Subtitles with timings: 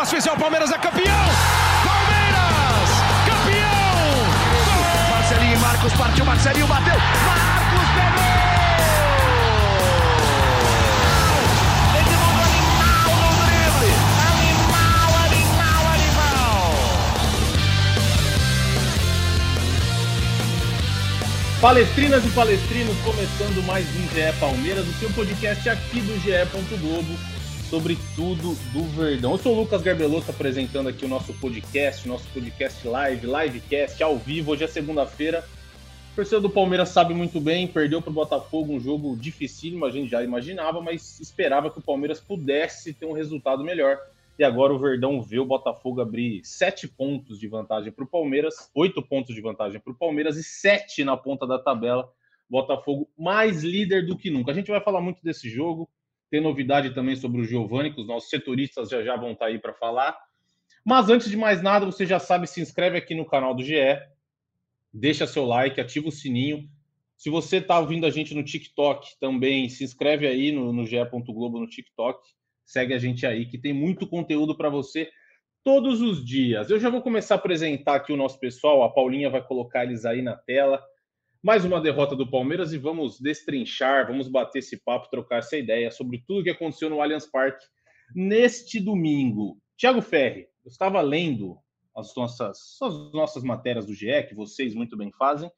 [0.00, 1.26] espaço especial, Palmeiras é campeão!
[1.84, 2.88] Palmeiras!
[3.26, 5.10] Campeão!
[5.10, 6.94] Marcelinho e Marcos partiu, Marcelinho bateu!
[6.94, 8.30] Marcos pegou!
[21.60, 26.30] Palestrinas e palestrinos, começando mais um GE Palmeiras, o seu podcast aqui do GE.
[26.80, 27.18] Globo
[27.70, 29.30] sobre tudo do Verdão.
[29.30, 34.18] Eu sou o Lucas Garbelotto apresentando aqui o nosso podcast, nosso podcast live, livecast ao
[34.18, 34.50] vivo.
[34.50, 35.44] Hoje é segunda-feira.
[36.12, 39.90] O torcedor do Palmeiras sabe muito bem, perdeu para o Botafogo um jogo dificílimo, a
[39.90, 43.96] gente já imaginava, mas esperava que o Palmeiras pudesse ter um resultado melhor.
[44.36, 48.68] E agora o Verdão vê o Botafogo abrir sete pontos de vantagem para o Palmeiras,
[48.74, 52.12] oito pontos de vantagem para o Palmeiras e sete na ponta da tabela.
[52.50, 54.50] Botafogo mais líder do que nunca.
[54.50, 55.88] A gente vai falar muito desse jogo.
[56.30, 59.58] Tem novidade também sobre o Giovanni, que os nossos setoristas já já vão estar aí
[59.58, 60.16] para falar.
[60.84, 63.98] Mas antes de mais nada, você já sabe, se inscreve aqui no canal do GE,
[64.92, 66.68] deixa seu like, ativa o sininho.
[67.16, 70.96] Se você está ouvindo a gente no TikTok também, se inscreve aí no, no GE.
[71.26, 72.26] Globo no TikTok.
[72.64, 75.10] Segue a gente aí, que tem muito conteúdo para você
[75.62, 76.70] todos os dias.
[76.70, 78.82] Eu já vou começar a apresentar aqui o nosso pessoal.
[78.82, 80.82] A Paulinha vai colocar eles aí na tela
[81.42, 85.90] mais uma derrota do Palmeiras e vamos destrinchar, vamos bater esse papo, trocar essa ideia
[85.90, 87.64] sobre tudo que aconteceu no Allianz Parque
[88.14, 89.58] neste domingo.
[89.76, 91.56] Tiago Ferri, eu estava lendo
[91.96, 95.50] as nossas, as nossas matérias do GE, que vocês muito bem fazem,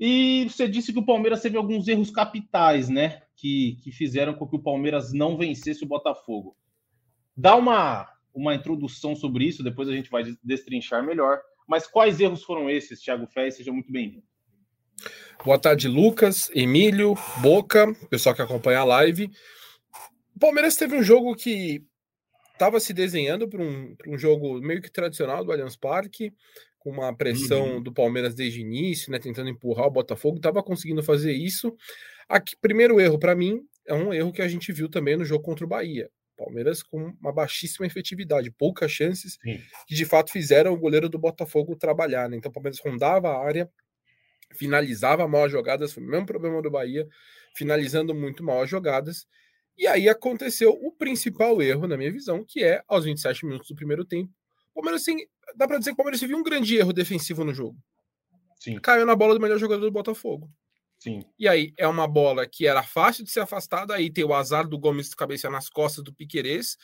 [0.00, 3.22] e você disse que o Palmeiras teve alguns erros capitais, né?
[3.36, 6.56] Que, que fizeram com que o Palmeiras não vencesse o Botafogo.
[7.36, 11.40] Dá uma, uma introdução sobre isso, depois a gente vai destrinchar melhor.
[11.66, 13.52] Mas quais erros foram esses, Thiago Ferri?
[13.52, 14.24] Seja muito bem-vindo.
[15.44, 19.30] Boa tarde, Lucas, Emílio, Boca, pessoal que acompanha a live.
[20.34, 21.82] O Palmeiras teve um jogo que
[22.52, 26.32] estava se desenhando para um, um jogo meio que tradicional do Allianz Parque,
[26.78, 27.82] com uma pressão uhum.
[27.82, 31.76] do Palmeiras desde o início, né, tentando empurrar o Botafogo, estava conseguindo fazer isso.
[32.28, 35.42] Aqui, primeiro erro para mim é um erro que a gente viu também no jogo
[35.42, 36.10] contra o Bahia.
[36.36, 39.60] Palmeiras com uma baixíssima efetividade, poucas chances Sim.
[39.86, 42.28] que de fato fizeram o goleiro do Botafogo trabalhar.
[42.28, 42.36] Né?
[42.36, 43.68] Então o Palmeiras rondava a área,
[44.52, 47.08] finalizava mal as jogadas, foi o mesmo problema do Bahia,
[47.54, 49.26] finalizando muito mal as jogadas.
[49.76, 53.76] E aí aconteceu o principal erro, na minha visão, que é aos 27 minutos do
[53.76, 54.32] primeiro tempo.
[54.72, 55.18] O Palmeiras, assim,
[55.56, 57.76] dá para dizer que o Palmeiras viu um grande erro defensivo no jogo.
[58.58, 58.78] Sim.
[58.80, 60.50] Caiu na bola do melhor jogador do Botafogo.
[60.98, 61.22] Sim.
[61.38, 64.66] E aí é uma bola que era fácil de ser afastada, aí tem o azar
[64.66, 66.76] do Gomes cabecear nas costas do Piquerez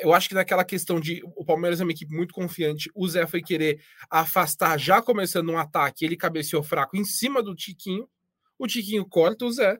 [0.00, 3.26] eu acho que naquela questão de o Palmeiras é uma equipe muito confiante, o Zé
[3.26, 8.08] foi querer afastar já começando um ataque, ele cabeceou fraco em cima do Tiquinho,
[8.58, 9.78] o Tiquinho corta o Zé,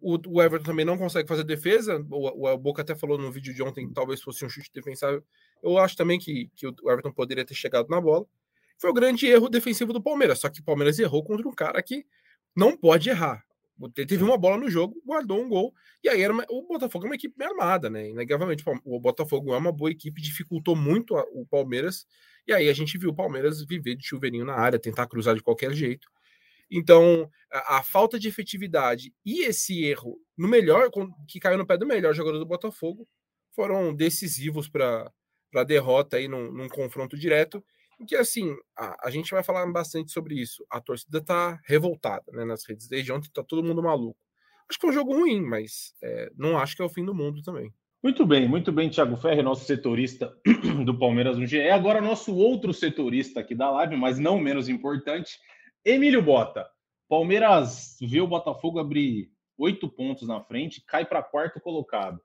[0.00, 3.54] o, o Everton também não consegue fazer defesa, o, o, Boca até falou no vídeo
[3.54, 5.24] de ontem que talvez fosse um chute defensável,
[5.62, 8.26] eu acho também que, que o Everton poderia ter chegado na bola,
[8.78, 11.82] foi o grande erro defensivo do Palmeiras, só que o Palmeiras errou contra um cara
[11.82, 12.04] que
[12.54, 13.44] não pode errar,
[13.96, 15.72] ele teve uma bola no jogo, guardou um gol.
[16.02, 18.08] E aí era uma, o Botafogo é uma equipe bem armada, né?
[18.08, 22.06] Inegavelmente, o Botafogo é uma boa equipe, dificultou muito a, o Palmeiras.
[22.46, 25.42] E aí a gente viu o Palmeiras viver de chuveirinho na área, tentar cruzar de
[25.42, 26.08] qualquer jeito.
[26.70, 30.90] Então, a, a falta de efetividade e esse erro no melhor,
[31.26, 33.08] que caiu no pé do melhor jogador do Botafogo,
[33.54, 35.10] foram decisivos para
[35.54, 37.64] a derrota aí num, num confronto direto
[38.06, 40.64] que assim, a, a, gente vai falar bastante sobre isso.
[40.70, 44.18] A torcida tá revoltada né, nas redes desde ontem, tá todo mundo maluco.
[44.68, 47.14] Acho que é um jogo ruim, mas é, não acho que é o fim do
[47.14, 47.72] mundo também.
[48.02, 50.32] Muito bem, muito bem, Thiago Ferre, nosso setorista
[50.84, 51.68] do Palmeiras no GE.
[51.68, 55.38] Agora, nosso outro setorista aqui da live, mas não menos importante,
[55.84, 56.64] Emílio Bota.
[57.08, 62.20] Palmeiras vê o Botafogo abrir oito pontos na frente, cai para quarto colocado.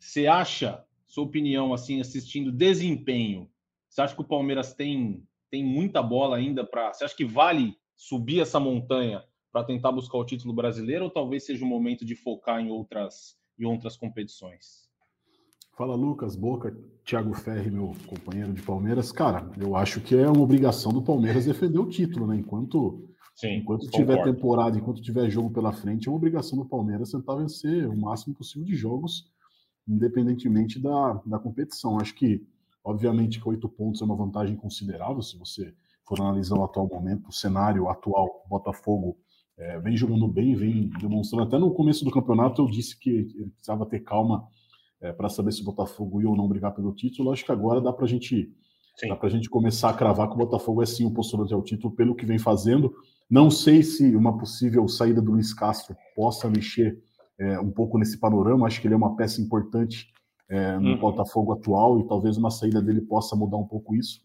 [0.00, 3.48] Você acha, sua opinião, assim, assistindo desempenho,
[3.94, 6.92] você acha que o Palmeiras tem, tem muita bola ainda para.
[6.92, 9.22] Você acha que vale subir essa montanha
[9.52, 13.38] para tentar buscar o título brasileiro ou talvez seja o momento de focar em outras,
[13.56, 14.90] em outras competições?
[15.78, 19.12] Fala Lucas, Boca, Thiago Ferri, meu companheiro de Palmeiras.
[19.12, 22.34] Cara, eu acho que é uma obrigação do Palmeiras defender o título, né?
[22.36, 27.12] Enquanto, Sim, enquanto tiver temporada, enquanto tiver jogo pela frente, é uma obrigação do Palmeiras
[27.12, 29.30] tentar vencer o máximo possível de jogos,
[29.86, 32.00] independentemente da, da competição.
[32.00, 32.44] Acho que
[32.84, 35.74] Obviamente que oito pontos é uma vantagem considerável se você
[36.06, 38.42] for analisar o atual momento, o cenário atual.
[38.44, 39.16] O Botafogo
[39.56, 41.44] é, vem jogando bem, vem demonstrando.
[41.44, 44.46] Até no começo do campeonato eu disse que ele precisava ter calma
[45.00, 47.32] é, para saber se o Botafogo ia ou não brigar pelo título.
[47.32, 48.52] Acho que agora dá para gente,
[49.02, 52.14] a gente começar a cravar que o Botafogo é sim o postulante ao título pelo
[52.14, 52.92] que vem fazendo.
[53.30, 57.02] Não sei se uma possível saída do Luiz Castro possa mexer
[57.38, 58.66] é, um pouco nesse panorama.
[58.66, 60.12] Acho que ele é uma peça importante
[60.48, 60.98] é, no uhum.
[60.98, 64.20] Botafogo atual e talvez uma saída dele possa mudar um pouco isso.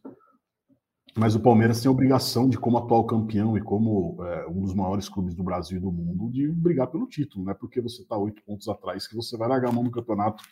[1.18, 4.74] Mas o Palmeiras tem a obrigação de, como atual campeão e como é, um dos
[4.74, 7.46] maiores clubes do Brasil e do mundo, de brigar pelo título.
[7.46, 9.92] Não é porque você está oito pontos atrás que você vai largar a mão no
[9.92, 10.44] campeonato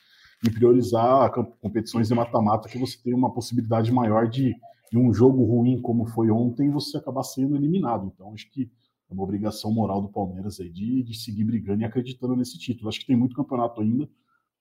[0.44, 1.32] e priorizar
[1.62, 4.56] competições de mata-mata, que você tem uma possibilidade maior de,
[4.92, 8.12] de um jogo ruim como foi ontem, você acabar sendo eliminado.
[8.14, 8.70] Então, acho que
[9.10, 12.90] é uma obrigação moral do Palmeiras aí de, de seguir brigando e acreditando nesse título.
[12.90, 14.08] Acho que tem muito campeonato ainda.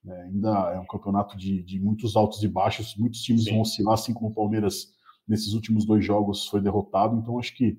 [0.06, 0.23] Né?
[0.23, 2.94] Ainda é um campeonato de, de muitos altos e baixos.
[2.97, 3.50] Muitos times Sim.
[3.50, 4.94] vão oscilar, assim como o Palmeiras
[5.26, 7.17] nesses últimos dois jogos foi derrotado.
[7.17, 7.76] Então acho que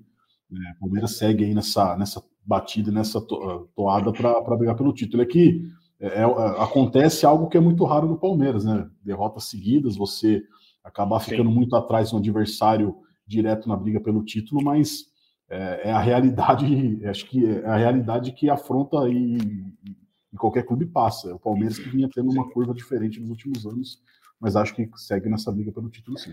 [0.50, 5.22] né, o Palmeiras segue aí nessa, nessa batida, nessa ah, toada para brigar pelo título.
[5.22, 5.62] É que
[5.98, 8.88] é, é, acontece algo que é muito raro no Palmeiras, né?
[9.02, 10.42] Derrotas seguidas, você
[10.84, 11.54] acabar ficando Sim.
[11.54, 12.94] muito atrás do adversário
[13.26, 15.04] direto na briga pelo título, mas
[15.50, 16.64] é, é, a realidade,
[17.06, 21.30] acho que é a realidade que afronta e, e qualquer clube passa.
[21.30, 24.02] É o Palmeiras que vinha tendo uma curva diferente nos últimos anos,
[24.40, 26.32] mas acho que segue nessa briga pelo título sim.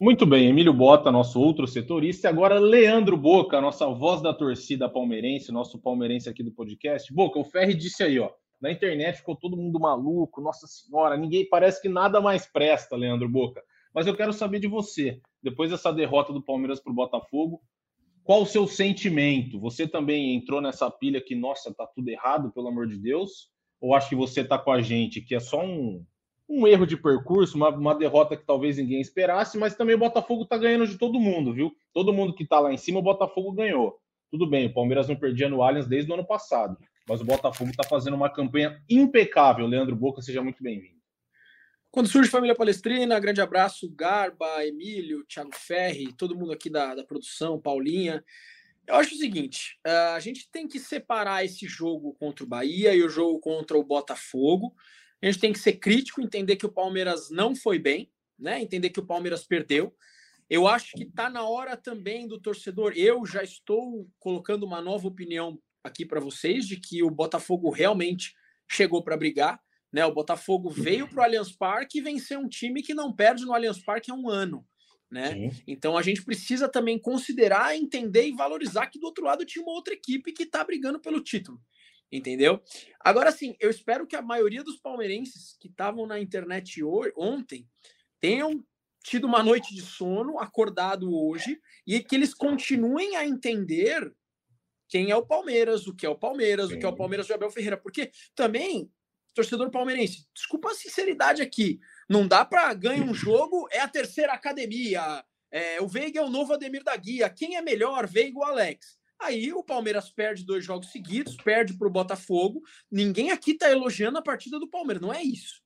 [0.00, 4.90] Muito bem, Emílio Bota, nosso outro setorista, e agora Leandro Boca, nossa voz da torcida
[4.90, 7.12] palmeirense, nosso palmeirense aqui do podcast.
[7.14, 11.48] Boca, o Ferri disse aí, ó, na internet ficou todo mundo maluco, nossa senhora, ninguém
[11.48, 13.62] parece que nada mais presta, Leandro Boca.
[13.94, 17.62] Mas eu quero saber de você, depois dessa derrota do Palmeiras para o Botafogo,
[18.26, 19.60] qual o seu sentimento?
[19.60, 23.48] Você também entrou nessa pilha que, nossa, tá tudo errado, pelo amor de Deus?
[23.80, 26.04] Ou acho que você tá com a gente, que é só um,
[26.48, 30.44] um erro de percurso, uma, uma derrota que talvez ninguém esperasse, mas também o Botafogo
[30.44, 31.72] tá ganhando de todo mundo, viu?
[31.92, 33.96] Todo mundo que tá lá em cima, o Botafogo ganhou.
[34.28, 36.76] Tudo bem, o Palmeiras não perdia no Allianz desde o ano passado,
[37.08, 39.68] mas o Botafogo tá fazendo uma campanha impecável.
[39.68, 40.95] Leandro Boca, seja muito bem-vindo.
[41.96, 47.02] Quando surge Família Palestrina, grande abraço, Garba, Emílio, Thiago Ferri, todo mundo aqui da, da
[47.02, 48.22] produção, Paulinha.
[48.86, 52.94] Eu acho o seguinte: uh, a gente tem que separar esse jogo contra o Bahia
[52.94, 54.76] e o jogo contra o Botafogo.
[55.22, 58.60] A gente tem que ser crítico, entender que o Palmeiras não foi bem, né?
[58.60, 59.96] Entender que o Palmeiras perdeu.
[60.50, 62.92] Eu acho que está na hora também do torcedor.
[62.94, 68.34] Eu já estou colocando uma nova opinião aqui para vocês de que o Botafogo realmente
[68.68, 69.64] chegou para brigar.
[69.96, 70.04] Né?
[70.04, 73.54] O Botafogo veio para o Allianz Parque e venceu um time que não perde no
[73.54, 74.62] Allianz Parque há um ano.
[75.10, 75.50] Né?
[75.66, 79.72] Então a gente precisa também considerar, entender e valorizar que do outro lado tinha uma
[79.72, 81.58] outra equipe que está brigando pelo título.
[82.12, 82.62] Entendeu?
[83.00, 86.78] Agora sim, eu espero que a maioria dos palmeirenses que estavam na internet
[87.16, 87.66] ontem
[88.20, 88.62] tenham
[89.02, 94.14] tido uma noite de sono, acordado hoje, e que eles continuem a entender
[94.90, 96.76] quem é o Palmeiras, o que é o Palmeiras, sim.
[96.76, 97.78] o que é o Palmeiras de Abel Ferreira.
[97.78, 98.90] Porque também
[99.36, 101.78] torcedor palmeirense, desculpa a sinceridade aqui,
[102.08, 106.30] não dá para ganhar um jogo, é a terceira academia, é, o Veiga é o
[106.30, 108.98] novo Ademir da Guia, quem é melhor, Veiga ou Alex?
[109.18, 112.60] Aí o Palmeiras perde dois jogos seguidos, perde para o Botafogo.
[112.90, 115.62] Ninguém aqui está elogiando a partida do Palmeiras, não é isso.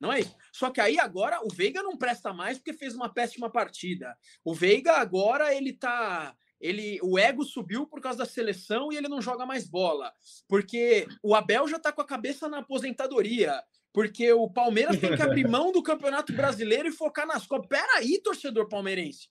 [0.00, 0.34] Não é isso.
[0.52, 4.16] Só que aí agora o Veiga não presta mais porque fez uma péssima partida.
[4.42, 6.34] O Veiga agora ele tá
[6.64, 10.10] ele, o ego subiu por causa da seleção e ele não joga mais bola.
[10.48, 13.62] Porque o Abel já está com a cabeça na aposentadoria.
[13.92, 17.68] Porque o Palmeiras tem que abrir mão do Campeonato Brasileiro e focar nas Copas.
[17.68, 19.28] Peraí, torcedor palmeirense.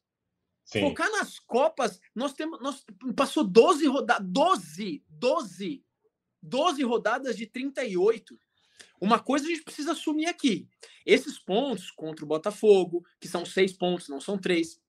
[0.63, 0.81] Sim.
[0.81, 2.61] Focar nas Copas, nós temos.
[2.61, 2.85] Nós,
[3.15, 4.27] passou 12 rodadas.
[4.29, 5.03] 12!
[5.09, 5.83] 12!
[6.39, 8.37] 12 rodadas de 38.
[9.01, 10.67] Uma coisa a gente precisa assumir aqui.
[11.03, 14.79] Esses pontos contra o Botafogo, que são seis pontos, não são três,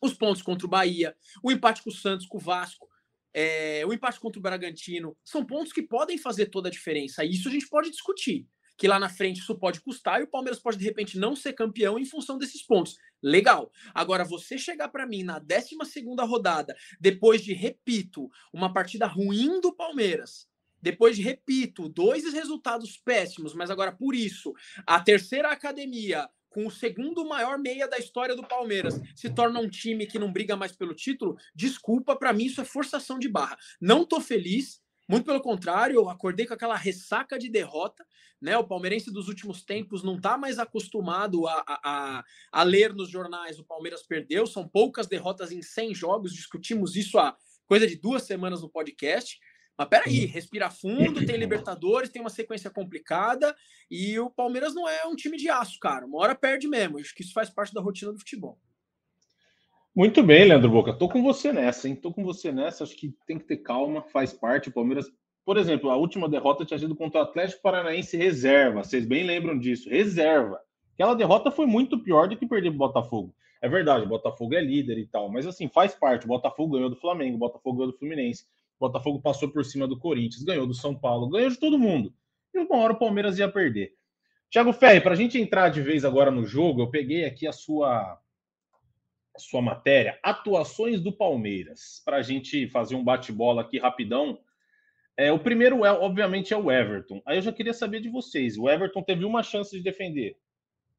[0.00, 2.88] os pontos contra o Bahia, o empate com o Santos, com o Vasco,
[3.32, 7.24] é, o empate contra o Bragantino, são pontos que podem fazer toda a diferença.
[7.24, 8.46] Isso a gente pode discutir.
[8.76, 11.52] Que lá na frente isso pode custar e o Palmeiras pode de repente não ser
[11.52, 12.96] campeão em função desses pontos.
[13.20, 13.72] Legal.
[13.92, 15.76] Agora, você chegar para mim na 12
[16.20, 20.48] rodada, depois de, repito, uma partida ruim do Palmeiras,
[20.80, 24.54] depois de, repito, dois resultados péssimos, mas agora por isso,
[24.86, 29.68] a terceira academia, com o segundo maior meia da história do Palmeiras, se torna um
[29.68, 33.56] time que não briga mais pelo título, desculpa, para mim isso é forçação de barra.
[33.80, 38.04] Não tô feliz, muito pelo contrário, eu acordei com aquela ressaca de derrota,
[38.40, 38.56] né?
[38.58, 43.58] O palmeirense dos últimos tempos não está mais acostumado a, a, a, ler nos jornais
[43.58, 47.36] o Palmeiras perdeu, são poucas derrotas em 100 jogos, discutimos isso há
[47.66, 49.38] coisa de duas semanas no podcast.
[49.78, 53.54] Mas peraí, respira fundo, tem Libertadores, tem uma sequência complicada
[53.88, 56.04] e o Palmeiras não é um time de aço, cara.
[56.04, 56.98] Uma hora perde mesmo.
[56.98, 58.58] Acho que isso faz parte da rotina do futebol.
[59.94, 60.92] Muito bem, Leandro Boca.
[60.92, 61.94] Tô com você nessa, hein?
[61.94, 62.82] Tô com você nessa.
[62.82, 64.68] Acho que tem que ter calma, faz parte.
[64.68, 65.06] O Palmeiras,
[65.44, 68.82] por exemplo, a última derrota tinha sido contra o Atlético Paranaense reserva.
[68.82, 69.88] Vocês bem lembram disso?
[69.88, 70.60] Reserva.
[70.94, 73.32] Aquela derrota foi muito pior do que perder pro Botafogo.
[73.62, 76.24] É verdade, o Botafogo é líder e tal, mas assim, faz parte.
[76.24, 78.44] O Botafogo ganhou do Flamengo, o Botafogo ganhou do Fluminense.
[78.78, 82.14] Botafogo passou por cima do Corinthians, ganhou do São Paulo, ganhou de todo mundo.
[82.54, 83.94] E uma hora o Palmeiras ia perder.
[84.50, 87.52] Tiago Ferri, para a gente entrar de vez agora no jogo, eu peguei aqui a
[87.52, 88.18] sua
[89.34, 94.40] a sua matéria, atuações do Palmeiras, para a gente fazer um bate-bola aqui rapidão.
[95.16, 97.22] É, o primeiro, é, obviamente, é o Everton.
[97.24, 98.58] Aí eu já queria saber de vocês.
[98.58, 100.36] O Everton teve uma chance de defender.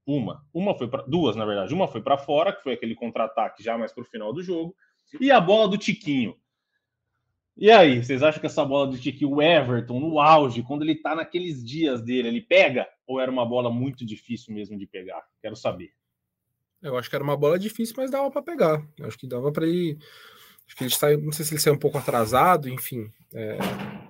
[0.05, 0.43] Uma.
[0.53, 1.03] Uma foi para.
[1.03, 1.73] Duas, na verdade.
[1.73, 4.73] Uma foi para fora, que foi aquele contra-ataque já mais para o final do jogo.
[5.19, 6.35] E a bola do Tiquinho.
[7.61, 10.95] E aí, vocês acham que essa bola do Tiquinho, o Everton, no auge, quando ele
[10.95, 12.87] tá naqueles dias dele, ele pega?
[13.05, 15.21] Ou era uma bola muito difícil mesmo de pegar?
[15.41, 15.91] Quero saber.
[16.81, 18.81] Eu acho que era uma bola difícil, mas dava para pegar.
[18.97, 19.97] Eu acho que dava para ir.
[20.65, 23.11] Acho que ele saiu, não sei se ele saiu um pouco atrasado, enfim.
[23.33, 23.57] É...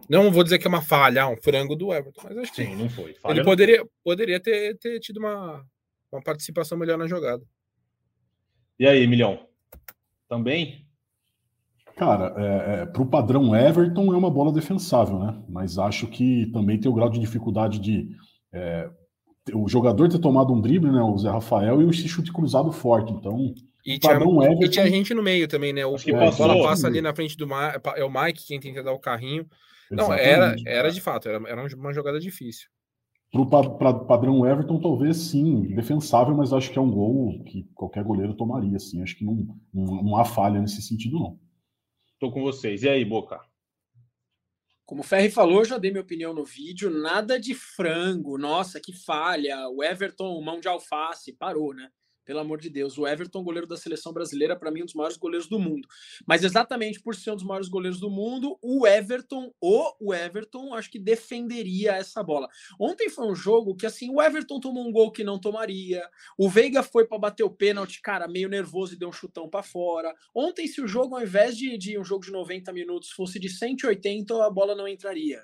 [0.07, 2.75] Não vou dizer que é uma falha, um frango do Everton, mas acho que Sim,
[2.75, 3.15] não foi.
[3.15, 5.65] Falha ele poderia, poderia ter, ter tido uma,
[6.11, 7.43] uma participação melhor na jogada.
[8.77, 9.47] E aí, Milhão?
[10.27, 10.87] Também?
[11.99, 15.37] Cara, é, é, para o padrão Everton é uma bola defensável, né?
[15.49, 18.07] Mas acho que também tem o grau de dificuldade de
[18.53, 18.89] é,
[19.53, 21.01] o jogador ter tomado um drible, né?
[21.01, 23.11] O Zé Rafael e o chute cruzado forte.
[23.11, 23.53] Então,
[23.85, 24.63] e tinha, Everton...
[24.63, 25.85] e tinha gente no meio também, né?
[25.85, 27.73] O, a bola passa ali na frente do Ma...
[27.97, 29.45] é o Mike quem tenta dar o carrinho.
[29.91, 32.69] Não, era, era de fato, era, era uma jogada difícil.
[33.29, 38.05] Para o padrão Everton, talvez sim, defensável, mas acho que é um gol que qualquer
[38.05, 38.77] goleiro tomaria.
[38.77, 39.01] Assim.
[39.01, 41.48] Acho que não, não, não há falha nesse sentido, não.
[42.19, 42.83] Estou com vocês.
[42.83, 43.39] E aí, Boca?
[44.85, 46.89] Como o Ferri falou, já dei minha opinião no vídeo.
[46.89, 48.37] Nada de frango.
[48.37, 49.69] Nossa, que falha.
[49.69, 51.89] O Everton, mão de alface, parou, né?
[52.29, 52.95] Pelo amor de Deus.
[52.95, 55.87] O Everton, goleiro da seleção brasileira, para mim, um dos maiores goleiros do mundo.
[56.27, 60.75] Mas exatamente por ser um dos maiores goleiros do mundo, o Everton, ou o Everton,
[60.75, 62.47] acho que defenderia essa bola.
[62.79, 66.07] Ontem foi um jogo que, assim, o Everton tomou um gol que não tomaria.
[66.37, 69.63] O Veiga foi para bater o pênalti, cara, meio nervoso e deu um chutão para
[69.63, 70.13] fora.
[70.31, 73.49] Ontem, se o jogo, ao invés de, de um jogo de 90 minutos, fosse de
[73.49, 75.41] 180, a bola não entraria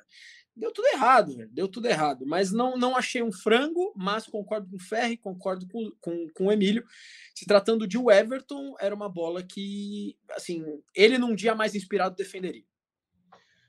[0.56, 2.26] deu tudo errado, deu tudo errado.
[2.26, 6.46] Mas não, não achei um frango, mas concordo com o Ferri, concordo com, com, com
[6.48, 6.86] o Emílio.
[7.34, 10.64] Se tratando de o Everton, era uma bola que, assim,
[10.96, 12.64] ele num dia mais inspirado defenderia.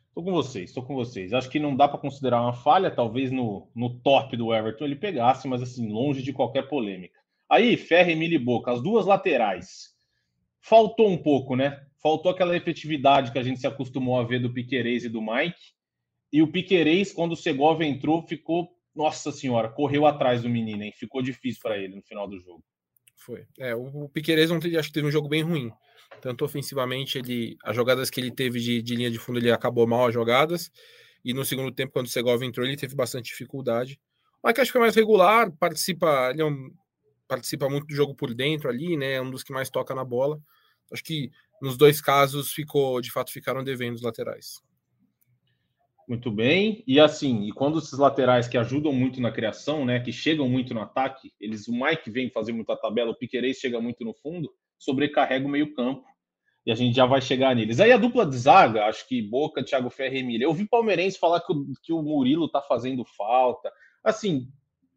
[0.08, 1.32] Estou com vocês, estou com vocês.
[1.32, 4.96] Acho que não dá para considerar uma falha, talvez no, no top do Everton ele
[4.96, 7.20] pegasse, mas assim, longe de qualquer polêmica.
[7.50, 9.94] Aí, Ferri, Emílio e Boca, as duas laterais.
[10.60, 11.80] Faltou um pouco, né?
[12.02, 15.75] Faltou aquela efetividade que a gente se acostumou a ver do Piquerez e do Mike
[16.32, 20.92] e o Piquerez, quando o Segovia entrou, ficou, nossa senhora, correu atrás do menino, hein?
[20.96, 22.62] Ficou difícil para ele no final do jogo.
[23.16, 23.44] Foi.
[23.58, 25.70] É, o Piquerez ontem acho que teve um jogo bem ruim.
[26.20, 29.86] Tanto ofensivamente, ele, as jogadas que ele teve de, de linha de fundo, ele acabou
[29.86, 30.70] mal as jogadas.
[31.24, 33.98] E no segundo tempo, quando o Segovia entrou, ele teve bastante dificuldade.
[34.42, 36.70] Mas que acho que é mais regular, participa, ele é um,
[37.26, 39.14] participa muito do jogo por dentro ali, né?
[39.14, 40.40] É um dos que mais toca na bola.
[40.92, 41.30] Acho que
[41.60, 44.60] nos dois casos ficou, de fato, ficaram devendo os laterais.
[46.06, 46.84] Muito bem.
[46.86, 50.72] E assim, e quando esses laterais que ajudam muito na criação, né, que chegam muito
[50.72, 54.52] no ataque, eles o Mike vem fazer muita tabela, o Piquerez chega muito no fundo,
[54.78, 56.04] sobrecarrega o meio-campo.
[56.64, 57.78] E a gente já vai chegar neles.
[57.78, 60.44] Aí a dupla de zaga, acho que Boca, Thiago Ferreira e Emília.
[60.46, 63.72] Eu vi palmeirense falar que o, que o Murilo tá fazendo falta.
[64.02, 64.48] Assim,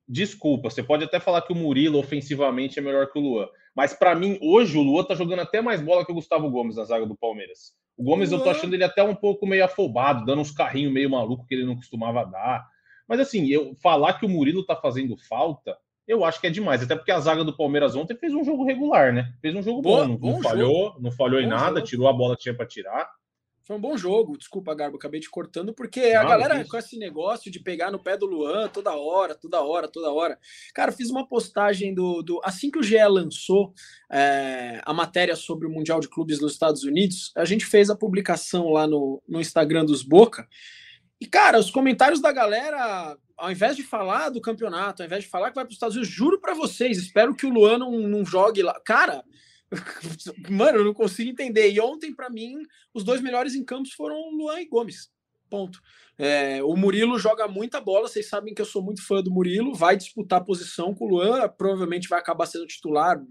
[0.08, 3.48] desculpa, você pode até falar que o Murilo ofensivamente é melhor que o Luan.
[3.76, 6.76] Mas para mim, hoje, o Luan tá jogando até mais bola que o Gustavo Gomes
[6.76, 7.74] na zaga do Palmeiras.
[8.00, 11.10] O Gomes, eu tô achando ele até um pouco meio afobado, dando uns carrinhos meio
[11.10, 12.66] maluco que ele não costumava dar.
[13.06, 15.78] Mas assim, eu falar que o Murilo tá fazendo falta,
[16.08, 16.82] eu acho que é demais.
[16.82, 19.34] Até porque a zaga do Palmeiras ontem fez um jogo regular, né?
[19.42, 21.88] Fez um jogo bom, bom não, bom não falhou, não falhou bom em nada, jogo.
[21.88, 23.10] tirou a bola que tinha para tirar.
[23.70, 26.72] Foi um bom jogo, desculpa, Garbo, acabei te cortando, porque a galera isso.
[26.72, 30.40] com esse negócio de pegar no pé do Luan toda hora, toda hora, toda hora.
[30.74, 32.24] Cara, fiz uma postagem do.
[32.24, 33.72] do assim que o GE lançou
[34.12, 37.96] é, a matéria sobre o Mundial de Clubes nos Estados Unidos, a gente fez a
[37.96, 40.48] publicação lá no, no Instagram dos Boca.
[41.22, 45.30] E, cara, os comentários da galera, ao invés de falar do campeonato, ao invés de
[45.30, 47.92] falar que vai para os Estados Unidos, juro para vocês, espero que o Luan não,
[47.92, 48.82] não jogue lá.
[48.84, 49.24] Cara,
[50.50, 51.72] Mano, eu não consigo entender.
[51.72, 52.58] E ontem, para mim,
[52.94, 55.10] os dois melhores em campos foram Luan e Gomes.
[55.50, 55.82] Ponto.
[56.18, 59.74] É, o Murilo joga muita bola, vocês sabem que eu sou muito fã do Murilo,
[59.74, 63.24] vai disputar posição com o Luan, provavelmente vai acabar sendo titular.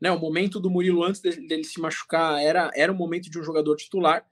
[0.00, 3.42] Né, o momento do Murilo antes dele, se machucar era, era o momento de um
[3.42, 4.24] jogador titular.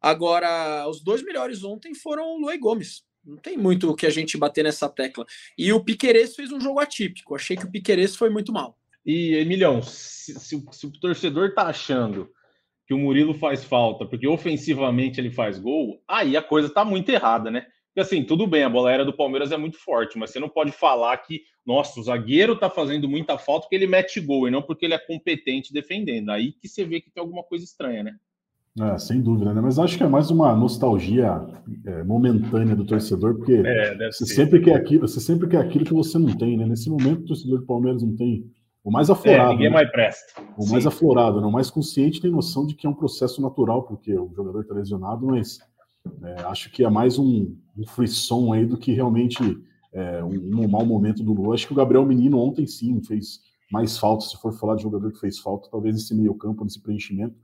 [0.00, 3.04] Agora, os dois melhores ontem foram Luan e Gomes.
[3.22, 5.26] Não tem muito o que a gente bater nessa tecla.
[5.58, 7.34] E o Piqueires fez um jogo atípico.
[7.34, 8.79] Achei que o Piqueires foi muito mal.
[9.04, 12.28] E, Emilhão, se, se, se o torcedor tá achando
[12.86, 17.08] que o Murilo faz falta porque ofensivamente ele faz gol, aí a coisa tá muito
[17.08, 17.66] errada, né?
[17.86, 20.48] Porque assim, tudo bem, a bola aérea do Palmeiras é muito forte, mas você não
[20.48, 24.50] pode falar que, nossa, o zagueiro tá fazendo muita falta porque ele mete gol e
[24.50, 26.30] não porque ele é competente defendendo.
[26.30, 28.16] Aí que você vê que tem alguma coisa estranha, né?
[28.80, 29.60] É, sem dúvida, né?
[29.60, 31.44] Mas acho que é mais uma nostalgia
[31.84, 35.92] é, momentânea do torcedor, porque é, você, sempre quer aquilo, você sempre quer aquilo que
[35.92, 36.66] você não tem, né?
[36.66, 38.48] Nesse momento, o torcedor do Palmeiras não tem
[38.84, 39.50] o mais aflorado.
[39.50, 39.74] É, ninguém né?
[39.74, 40.42] mais presta.
[40.56, 40.72] O Sim.
[40.72, 41.46] mais aflorado, né?
[41.46, 44.74] o mais consciente tem noção de que é um processo natural, porque o jogador está
[44.74, 45.58] lesionado, mas
[46.22, 49.38] é, acho que é mais um, um frisson aí do que realmente
[49.92, 51.54] é, um, um mau momento do Lula.
[51.54, 55.12] Acho que o Gabriel Menino ontem sim fez mais falta, se for falar de jogador
[55.12, 57.36] que fez falta, talvez nesse meio campo, nesse preenchimento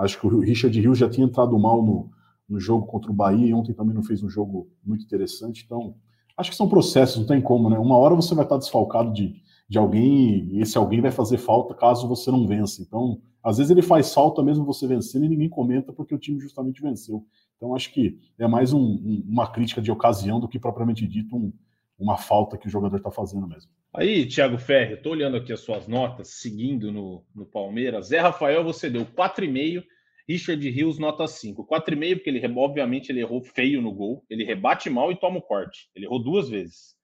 [0.00, 2.10] Acho que o Richard Hill já tinha entrado mal no,
[2.48, 5.62] no jogo contra o Bahia e ontem também não fez um jogo muito interessante.
[5.64, 5.94] Então,
[6.36, 7.78] acho que são processos, não tem como, né?
[7.78, 9.34] Uma hora você vai estar desfalcado de,
[9.70, 12.82] de alguém esse alguém vai fazer falta caso você não vença.
[12.82, 16.40] Então, às vezes ele faz falta mesmo você vencendo e ninguém comenta porque o time
[16.40, 17.24] justamente venceu.
[17.56, 21.36] Então, acho que é mais um, um, uma crítica de ocasião do que propriamente dito
[21.36, 21.52] um,
[21.96, 23.70] uma falta que o jogador está fazendo mesmo.
[23.94, 28.08] Aí, Thiago Ferri, estou olhando aqui as suas notas, seguindo no, no Palmeiras.
[28.08, 29.84] Zé Rafael, você deu 4,5.
[30.28, 31.64] Richard Rios, nota 5.
[31.64, 34.24] 4,5, porque ele, obviamente, ele errou feio no gol.
[34.28, 35.88] Ele rebate mal e toma o corte.
[35.94, 36.98] Ele errou duas vezes.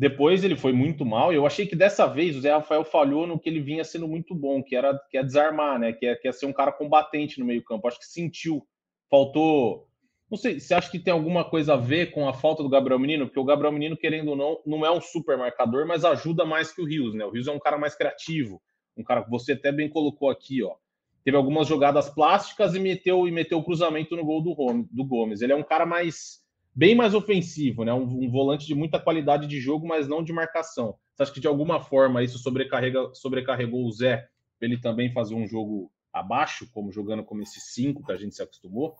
[0.00, 1.30] Depois ele foi muito mal.
[1.30, 4.34] Eu achei que dessa vez o Zé Rafael falhou no que ele vinha sendo muito
[4.34, 5.92] bom, que era que é desarmar, né?
[5.92, 7.86] Que é, que é ser um cara combatente no meio-campo.
[7.86, 8.66] Acho que sentiu.
[9.10, 9.86] Faltou
[10.30, 12.98] não sei, você acha que tem alguma coisa a ver com a falta do Gabriel
[12.98, 13.26] Menino?
[13.26, 16.72] Porque o Gabriel Menino, querendo ou não, não é um super marcador, mas ajuda mais
[16.72, 17.26] que o Rios, né?
[17.26, 18.62] O Rios é um cara mais criativo,
[18.96, 20.76] um cara que você até bem colocou aqui, ó.
[21.22, 24.54] Teve algumas jogadas plásticas e meteu e meteu o cruzamento no gol do,
[24.90, 25.42] do Gomes.
[25.42, 26.39] Ele é um cara mais
[26.74, 27.92] bem mais ofensivo, né?
[27.92, 30.96] Um, um, volante de muita qualidade de jogo, mas não de marcação.
[31.14, 35.34] Você acha que de alguma forma isso sobrecarrega, sobrecarregou o Zé para ele também fazer
[35.34, 38.96] um jogo abaixo, como jogando como esse 5 que a gente se acostumou?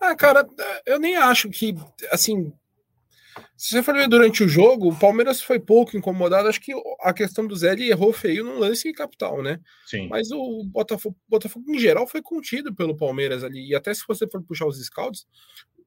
[0.00, 0.46] Ah, cara,
[0.84, 1.74] eu nem acho que,
[2.10, 2.52] assim,
[3.56, 6.48] se você for ver durante o jogo, o Palmeiras foi pouco incomodado.
[6.48, 9.60] Acho que a questão do Zé ele errou feio num lance capital, né?
[9.86, 10.08] Sim.
[10.08, 13.68] Mas o Botafogo, Botafogo, em geral, foi contido pelo Palmeiras ali.
[13.68, 15.26] E até se você for puxar os scouts,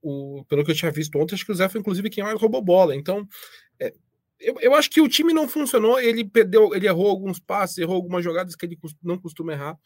[0.05, 2.39] o, pelo que eu tinha visto ontem, acho que o Zé foi inclusive quem mais
[2.39, 2.95] roubou bola.
[2.95, 3.27] Então,
[3.79, 3.93] é,
[4.39, 5.99] eu, eu acho que o time não funcionou.
[5.99, 9.77] Ele perdeu, ele errou alguns passes, errou algumas jogadas que ele não costuma errar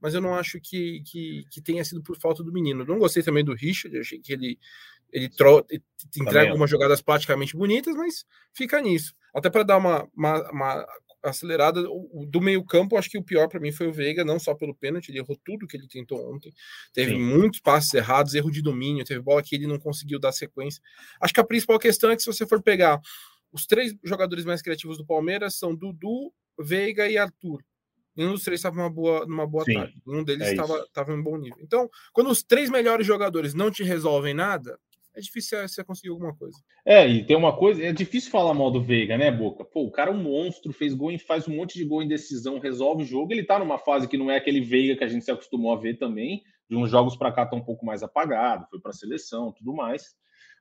[0.00, 2.84] mas eu não acho que, que, que tenha sido por falta do menino.
[2.84, 4.58] Não gostei também do Richard, achei que ele,
[5.12, 5.66] ele tro,
[6.16, 9.14] entrega algumas jogadas praticamente bonitas, mas fica nisso.
[9.34, 10.86] Até para dar uma, uma, uma
[11.22, 14.54] acelerada do meio campo, acho que o pior para mim foi o Veiga, não só
[14.54, 16.52] pelo pênalti, ele errou tudo que ele tentou ontem,
[16.92, 17.20] teve Sim.
[17.20, 20.82] muitos passes errados, erro de domínio, teve bola que ele não conseguiu dar sequência.
[21.20, 23.00] Acho que a principal questão é que se você for pegar
[23.52, 27.62] os três jogadores mais criativos do Palmeiras são Dudu, Veiga e Arthur
[28.18, 30.02] nenhum dos três estava numa boa, numa boa Sim, tarde.
[30.04, 31.58] Um deles estava é em um bom nível.
[31.62, 34.78] Então, quando os três melhores jogadores não te resolvem nada,
[35.18, 36.56] é difícil você conseguir alguma coisa.
[36.86, 39.64] É, e tem uma coisa, é difícil falar mal do Veiga, né, Boca?
[39.64, 42.58] Pô, o cara é um monstro, fez gol, faz um monte de gol em decisão,
[42.58, 43.32] resolve o jogo.
[43.32, 45.76] Ele tá numa fase que não é aquele Veiga que a gente se acostumou a
[45.76, 46.42] ver também.
[46.70, 50.14] De uns jogos para cá tá um pouco mais apagado, foi para seleção, tudo mais.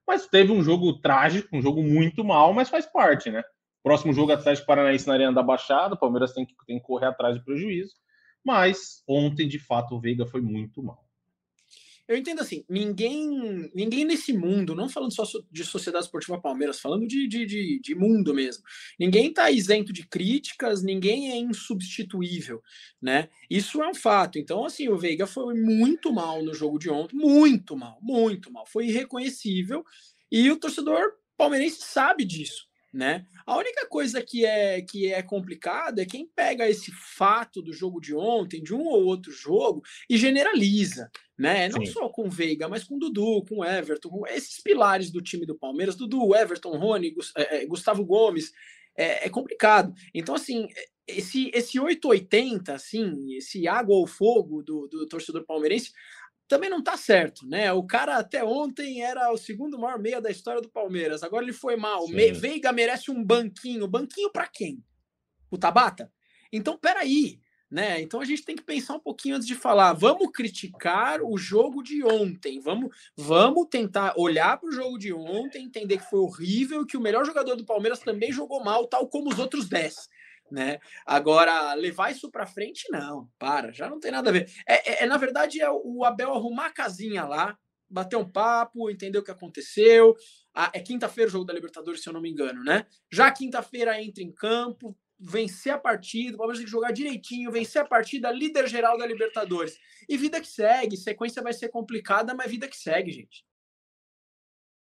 [0.07, 3.43] Mas teve um jogo trágico, um jogo muito mal, mas faz parte, né?
[3.83, 5.95] Próximo jogo, Atlético Paranaense na Arena da Baixada.
[5.95, 7.93] O Palmeiras tem que, tem que correr atrás do prejuízo.
[8.43, 11.06] Mas ontem, de fato, o Veiga foi muito mal.
[12.07, 17.05] Eu entendo assim, ninguém ninguém nesse mundo, não falando só de Sociedade Esportiva Palmeiras, falando
[17.05, 18.63] de, de, de, de mundo mesmo,
[18.97, 22.61] ninguém está isento de críticas, ninguém é insubstituível,
[23.01, 23.29] né?
[23.49, 24.39] Isso é um fato.
[24.39, 28.65] Então, assim, o Veiga foi muito mal no jogo de ontem, muito mal, muito mal.
[28.65, 29.83] Foi irreconhecível
[30.31, 31.01] e o torcedor
[31.37, 33.25] palmeirense sabe disso né?
[33.45, 37.99] A única coisa que é que é complicada é quem pega esse fato do jogo
[37.99, 41.69] de ontem, de um ou outro jogo, e generaliza, né?
[41.69, 41.91] Não Sim.
[41.91, 45.95] só com Veiga, mas com Dudu, com Everton, com esses pilares do time do Palmeiras,
[45.95, 48.51] Dudu, Everton, Rony, é, é, Gustavo Gomes,
[48.95, 49.93] é, é complicado.
[50.13, 50.67] Então, assim,
[51.07, 55.91] esse, esse 880, assim, esse água ou fogo do, do torcedor palmeirense,
[56.47, 57.71] também não tá certo, né?
[57.73, 61.21] O cara até ontem era o segundo maior meia da história do Palmeiras.
[61.23, 62.07] Agora ele foi mal.
[62.07, 63.87] Me Veiga merece um banquinho.
[63.87, 64.83] Banquinho para quem?
[65.51, 66.11] O Tabata?
[66.51, 68.01] Então, peraí, né?
[68.01, 69.91] Então a gente tem que pensar um pouquinho antes de falar.
[69.93, 72.59] Vamos criticar o jogo de ontem.
[72.59, 77.01] Vamos, vamos tentar olhar para o jogo de ontem, entender que foi horrível, que o
[77.01, 80.07] melhor jogador do Palmeiras também jogou mal, tal como os outros 10
[80.51, 80.79] né?
[81.05, 84.49] Agora, levar isso para frente, não, para, já não tem nada a ver.
[84.67, 87.57] É, é, é, na verdade, é o Abel arrumar a casinha lá,
[87.89, 90.15] bater um papo, entender o que aconteceu.
[90.53, 92.85] Ah, é quinta-feira o jogo da Libertadores, se eu não me engano, né?
[93.11, 97.81] Já quinta-feira entra em campo, vencer a partida, o Palmeiras tem que jogar direitinho, vencer
[97.81, 99.77] a partida, líder geral da Libertadores.
[100.07, 103.45] E vida que segue, sequência vai ser complicada, mas vida que segue, gente.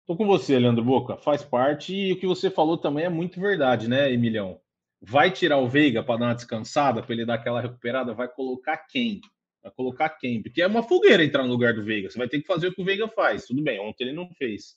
[0.06, 3.40] Tô com você, Leandro Boca, faz parte e o que você falou também é muito
[3.40, 4.60] verdade, né, Emilhão?
[5.02, 8.76] Vai tirar o Veiga para dar uma descansada, para ele dar aquela recuperada, vai colocar
[8.88, 9.20] quem?
[9.60, 10.42] Vai colocar quem?
[10.42, 12.08] Porque é uma fogueira entrar no lugar do Veiga.
[12.08, 13.46] Você vai ter que fazer o que o Veiga faz.
[13.46, 14.76] Tudo bem, ontem ele não fez.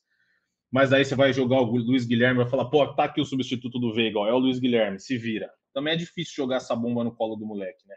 [0.71, 3.25] Mas aí você vai jogar o Luiz Guilherme e vai falar, pô, tá aqui o
[3.25, 5.49] substituto do Veiga, ó, é o Luiz Guilherme, se vira.
[5.73, 7.95] Também é difícil jogar essa bomba no colo do moleque, né?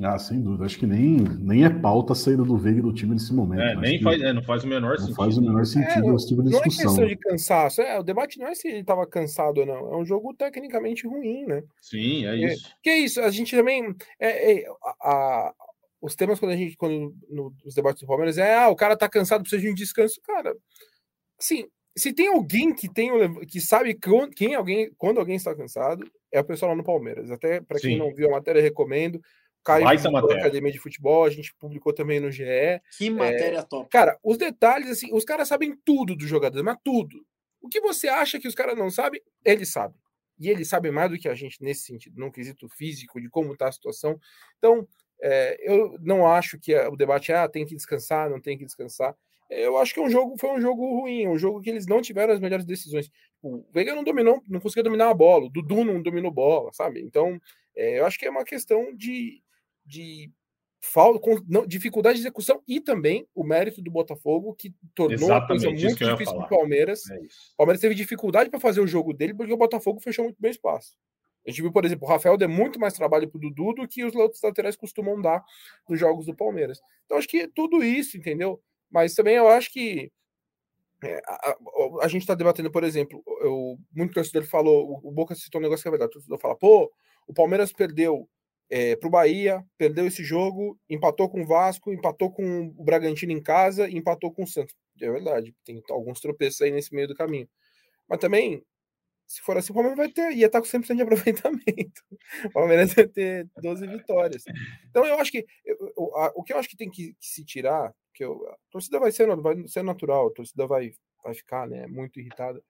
[0.00, 0.64] Ah, sem dúvida.
[0.64, 3.60] Acho que nem, nem é pauta a saída do Veiga do time nesse momento.
[3.60, 5.16] É, nem faz, é, não faz o menor não sentido.
[5.16, 6.88] faz o menor sentido É, esse tipo de Não é discussão.
[6.92, 7.82] questão de cansaço.
[7.82, 9.92] É, o debate não é se ele tava cansado ou não.
[9.92, 11.62] É um jogo tecnicamente ruim, né?
[11.80, 12.70] Sim, é É, isso.
[12.82, 13.94] Que é isso, a gente também.
[14.18, 15.54] É, é, a- a-
[16.00, 16.74] os temas quando a gente.
[16.76, 19.74] Quando, no- nos debates do Palmeiras é ah, o cara tá cansado, precisa de um
[19.74, 20.18] descanso.
[20.22, 20.56] Cara,
[21.38, 23.10] assim, se tem alguém que tem
[23.46, 23.94] que sabe
[24.34, 27.30] quem alguém, quando alguém está cansado, é o pessoal lá no Palmeiras.
[27.30, 29.20] Até para quem não viu a matéria, recomendo.
[29.64, 30.40] Caio Baita matéria.
[30.40, 32.44] Academia de Futebol, a gente publicou também no GE.
[32.96, 33.88] Que matéria top.
[33.88, 37.24] Cara, os detalhes, assim, os caras sabem tudo do jogador, mas tudo.
[37.60, 39.96] O que você acha que os caras não sabem, eles sabem.
[40.38, 43.52] E eles sabem mais do que a gente nesse sentido, no quesito físico, de como
[43.52, 44.18] está a situação.
[44.58, 44.86] Então,
[45.22, 48.64] é, eu não acho que o debate é, ah, tem que descansar, não tem que
[48.64, 49.16] descansar.
[49.48, 52.00] Eu acho que é um jogo, foi um jogo ruim, um jogo que eles não
[52.00, 53.10] tiveram as melhores decisões.
[53.42, 57.02] O Veiga não dominou, não conseguia dominar a bola, o Dudu não dominou bola, sabe?
[57.02, 57.38] Então,
[57.76, 59.42] é, eu acho que é uma questão de,
[59.84, 60.30] de
[60.80, 61.20] falta,
[61.66, 66.04] dificuldade de execução e também o mérito do Botafogo, que tornou a coisa Exatamente, muito
[66.04, 66.48] difícil para o.
[66.48, 67.08] Palmeiras.
[67.10, 67.16] É.
[67.18, 70.50] O Palmeiras teve dificuldade para fazer o jogo dele porque o Botafogo fechou muito bem
[70.50, 70.96] o espaço.
[71.46, 73.88] A gente viu, por exemplo, o Rafael deu muito mais trabalho para o Dudu do
[73.88, 75.44] que os outros laterais costumam dar
[75.88, 76.80] nos jogos do Palmeiras.
[77.04, 78.60] Então, acho que é tudo isso, entendeu?
[78.90, 80.10] Mas também eu acho que
[81.02, 81.56] é, a, a-
[82.02, 85.62] a gente está debatendo, por exemplo, eu, muito torcedor falou, o, o Boca citou um
[85.62, 86.92] negócio que é verdade, o torcedor fala, pô,
[87.26, 88.28] o Palmeiras perdeu
[88.72, 93.32] é, para o Bahia, perdeu esse jogo, empatou com o Vasco, empatou com o Bragantino
[93.32, 94.74] em casa e empatou com o Santos.
[95.02, 97.48] É verdade, tem alguns tropeços aí nesse meio do caminho.
[98.08, 98.62] Mas também,
[99.26, 102.02] se for assim, o Palmeiras vai ter, ia estar com 100% de aproveitamento.
[102.46, 104.44] O Palmeiras vai ter 12 vitórias.
[104.90, 107.44] Então eu acho que eu- a- o que eu acho que tem que, que se
[107.44, 110.92] tirar, que eu, a torcida vai ser, vai ser natural, a torcida vai,
[111.24, 112.62] vai ficar né, muito irritada.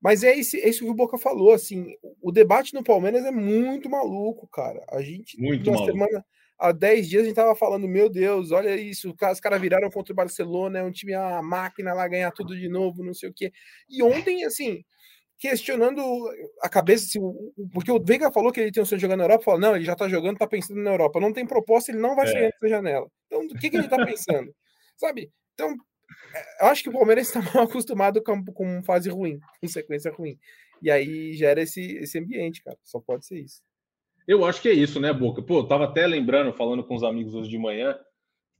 [0.00, 3.24] Mas é, esse, é isso que o Boca falou, assim, o, o debate no Palmeiras
[3.24, 4.84] é muito maluco, cara.
[4.90, 5.90] A gente, Muito maluco.
[5.90, 6.24] semana,
[6.58, 10.12] há 10 dias, a gente tava falando, meu Deus, olha isso, os caras viraram contra
[10.12, 13.32] o Barcelona, é um time, a máquina lá ganhar tudo de novo, não sei o
[13.34, 13.52] quê.
[13.88, 14.84] E ontem, assim,
[15.38, 16.02] questionando
[16.60, 19.16] a cabeça, o- o- porque o Veiga falou que ele tem um sonho de jogar
[19.16, 21.92] na Europa, falou, não, ele já tá jogando, tá pensando na Europa, não tem proposta,
[21.92, 22.50] ele não vai sair É.
[22.60, 23.08] da janela.
[23.26, 24.52] Então, do que, que ele tá pensando?
[24.96, 25.30] Sabe?
[25.54, 25.76] Então,
[26.60, 30.38] eu acho que o Palmeiras está mal acostumado com, com fase ruim, com sequência ruim.
[30.82, 32.78] E aí gera esse, esse ambiente, cara.
[32.84, 33.62] Só pode ser isso.
[34.26, 35.42] Eu acho que é isso, né, Boca?
[35.42, 37.98] Pô, eu tava até lembrando, falando com os amigos hoje de manhã,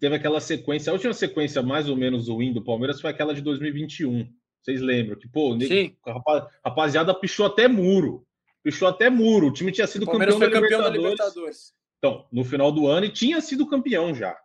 [0.00, 3.42] teve aquela sequência, a última sequência mais ou menos ruim do Palmeiras foi aquela de
[3.42, 4.26] 2021.
[4.62, 5.18] Vocês lembram?
[5.18, 5.94] Que, pô, o Sim.
[6.06, 8.26] a rapaz- rapaziada pichou até muro.
[8.62, 9.48] Pichou até muro.
[9.48, 11.20] O time tinha sido campeão, foi da, campeão da Libertadores.
[11.20, 11.74] Libertadores.
[11.98, 14.36] Então, no final do ano e tinha sido campeão já.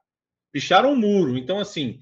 [0.51, 1.37] Picharam o muro.
[1.37, 2.01] Então, assim,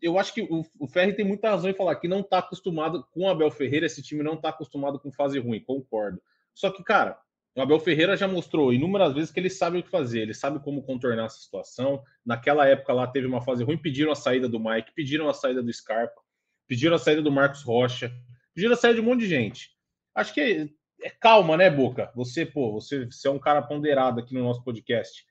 [0.00, 3.06] eu acho que o, o Ferri tem muita razão em falar que não tá acostumado
[3.12, 6.20] com o Abel Ferreira, esse time não tá acostumado com fase ruim, concordo.
[6.54, 7.18] Só que, cara,
[7.56, 10.60] o Abel Ferreira já mostrou inúmeras vezes que ele sabe o que fazer, ele sabe
[10.60, 12.02] como contornar essa situação.
[12.24, 15.62] Naquela época lá teve uma fase ruim, pediram a saída do Mike, pediram a saída
[15.62, 16.20] do Scarpa,
[16.68, 18.12] pediram a saída do Marcos Rocha,
[18.54, 19.70] pediram a saída de um monte de gente.
[20.14, 20.68] Acho que é,
[21.02, 22.12] é calma, né, Boca?
[22.14, 25.24] Você, pô, você, você é um cara ponderado aqui no nosso podcast.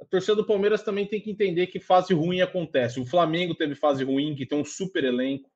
[0.00, 2.98] A torcida do Palmeiras também tem que entender que fase ruim acontece.
[2.98, 5.50] O Flamengo teve fase ruim, que tem um super elenco.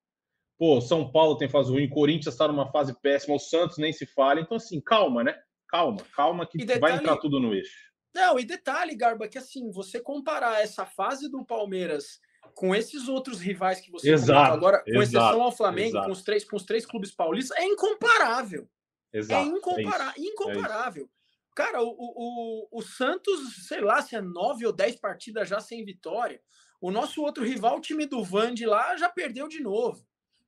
[0.59, 4.07] Pô, São Paulo tem fase ruim, Corinthians está numa fase péssima, o Santos nem se
[4.07, 4.41] fala.
[4.41, 5.37] Então, assim, calma, né?
[5.69, 7.73] Calma, calma, que detalhe- vai entrar tudo no eixo.
[8.15, 12.21] Não, e detalhe, Garba, que assim, você comparar essa fase do Palmeiras
[12.55, 16.07] com esses outros rivais que você Exato, agora, com exato, exceção ao Flamengo, exato.
[16.07, 18.69] com os, três, com os três clubes paulistas, é incomparável.
[19.13, 19.49] Exato.
[19.49, 21.11] é incompara isso, incomparável.
[21.55, 25.85] Cara, o, o, o, Santos, sei lá, se é nove ou dez partidas já sem
[25.85, 26.41] vitória.
[26.81, 30.05] O nosso outro rival, o time do Vande lá, já perdeu de novo,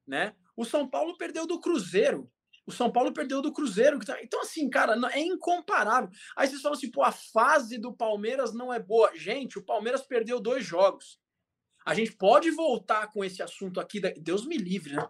[0.07, 0.35] né?
[0.57, 2.31] O São Paulo perdeu do Cruzeiro.
[2.67, 4.01] O São Paulo perdeu do Cruzeiro.
[4.01, 6.11] tá- Então, assim, cara, é incomparável.
[6.37, 9.13] Aí vocês falam assim, pô, a fase do Palmeiras não é boa.
[9.15, 11.21] Gente, o Palmeiras perdeu dois jogos.
[11.85, 15.09] A gente pode voltar com esse assunto aqui, da- Deus me livre, né?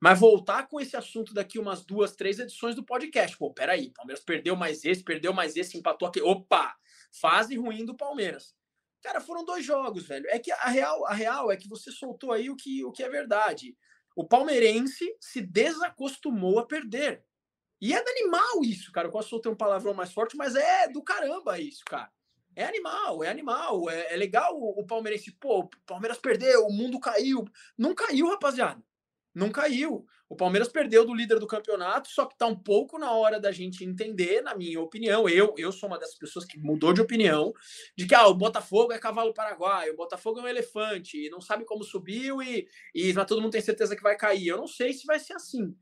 [0.00, 3.36] Mas voltar com esse assunto daqui umas duas, três edições do podcast.
[3.36, 6.20] Pô, peraí, Palmeiras perdeu mais esse, perdeu mais esse, empatou aqui.
[6.20, 6.76] Opa!
[7.10, 8.54] Fase ruim do Palmeiras.
[9.02, 10.26] Cara, foram dois jogos, velho.
[10.28, 13.02] É que a real, a real é que você soltou aí o que, o que
[13.02, 13.76] é verdade.
[14.14, 17.24] O palmeirense se desacostumou a perder.
[17.80, 19.06] E é animal isso, cara.
[19.06, 22.10] Eu quase soltei um palavrão mais forte, mas é do caramba isso, cara.
[22.56, 23.88] É animal, é animal.
[23.88, 25.30] É, é legal o, o palmeirense.
[25.32, 27.44] Pô, o Palmeiras perdeu, o mundo caiu.
[27.76, 28.82] Não caiu, rapaziada.
[29.38, 30.04] Não caiu.
[30.28, 33.50] O Palmeiras perdeu do líder do campeonato, só que está um pouco na hora da
[33.50, 35.26] gente entender, na minha opinião.
[35.26, 37.54] Eu, eu sou uma dessas pessoas que mudou de opinião,
[37.96, 41.64] de que ah, o Botafogo é cavalo paraguaio, o Botafogo é um elefante, não sabe
[41.64, 44.48] como subiu e, e mas todo mundo tem certeza que vai cair.
[44.48, 45.74] Eu não sei se vai ser assim.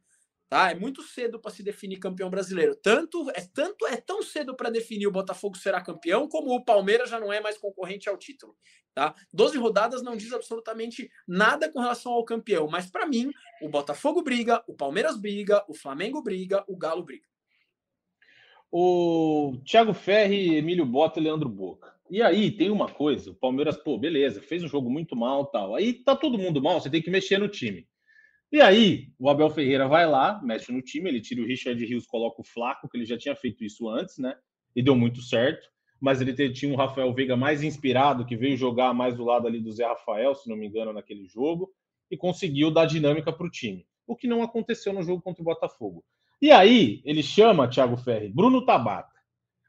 [0.48, 0.70] Tá?
[0.70, 2.76] É muito cedo para se definir campeão brasileiro.
[2.76, 7.10] Tanto é tanto é tão cedo para definir o Botafogo será campeão, como o Palmeiras
[7.10, 8.56] já não é mais concorrente ao título.
[8.94, 9.14] Tá?
[9.32, 13.30] 12 rodadas não diz absolutamente nada com relação ao campeão, mas para mim,
[13.60, 17.26] o Botafogo briga, o Palmeiras briga, o Flamengo briga, o Galo briga.
[18.70, 21.94] O Thiago Ferri, Emílio Bota e Leandro Boca.
[22.08, 25.74] E aí tem uma coisa, o Palmeiras, pô, beleza, fez um jogo muito mal, tal.
[25.74, 27.86] Aí tá todo mundo mal, você tem que mexer no time.
[28.52, 32.06] E aí, o Abel Ferreira vai lá, mexe no time, ele tira o Richard Rios,
[32.06, 34.36] coloca o Flaco, que ele já tinha feito isso antes, né?
[34.74, 35.68] E deu muito certo.
[36.00, 39.60] Mas ele tinha um Rafael Veiga mais inspirado, que veio jogar mais do lado ali
[39.60, 41.72] do Zé Rafael, se não me engano, naquele jogo,
[42.10, 43.86] e conseguiu dar dinâmica para o time.
[44.06, 46.04] O que não aconteceu no jogo contra o Botafogo.
[46.40, 49.16] E aí, ele chama, Thiago Ferri, Bruno Tabata.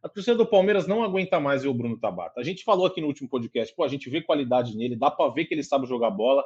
[0.03, 2.39] A torcida do Palmeiras não aguenta mais ver o Bruno Tabata.
[2.39, 5.31] A gente falou aqui no último podcast, pô, a gente vê qualidade nele, dá para
[5.31, 6.43] ver que ele sabe jogar bola,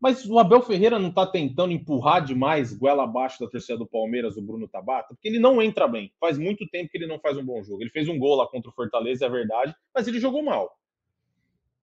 [0.00, 4.36] mas o Abel Ferreira não está tentando empurrar demais goela abaixo da torcida do Palmeiras,
[4.36, 6.12] o Bruno Tabata, porque ele não entra bem.
[6.20, 7.82] Faz muito tempo que ele não faz um bom jogo.
[7.82, 10.78] Ele fez um gol lá contra o Fortaleza, é verdade, mas ele jogou mal.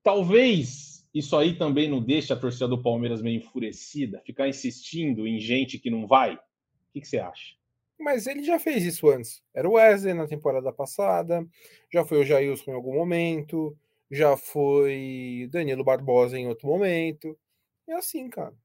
[0.02, 5.40] Talvez isso aí também não deixe a torcida do Palmeiras meio enfurecida, ficar insistindo em
[5.40, 6.36] gente que não vai.
[6.36, 6.40] O
[6.94, 7.56] que, que você acha?
[7.98, 9.42] Mas ele já fez isso antes.
[9.54, 11.46] Era o Wesley na temporada passada,
[11.92, 13.76] já foi o Jailson em algum momento,
[14.12, 17.38] já foi Danilo Barbosa em outro momento.
[17.88, 18.56] É assim, cara.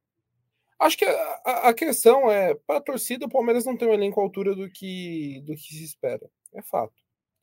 [0.78, 4.18] Acho que a, a questão é, para a torcida, o Palmeiras não tem um elenco
[4.18, 6.28] à altura do que, do que se espera.
[6.54, 6.94] É fato.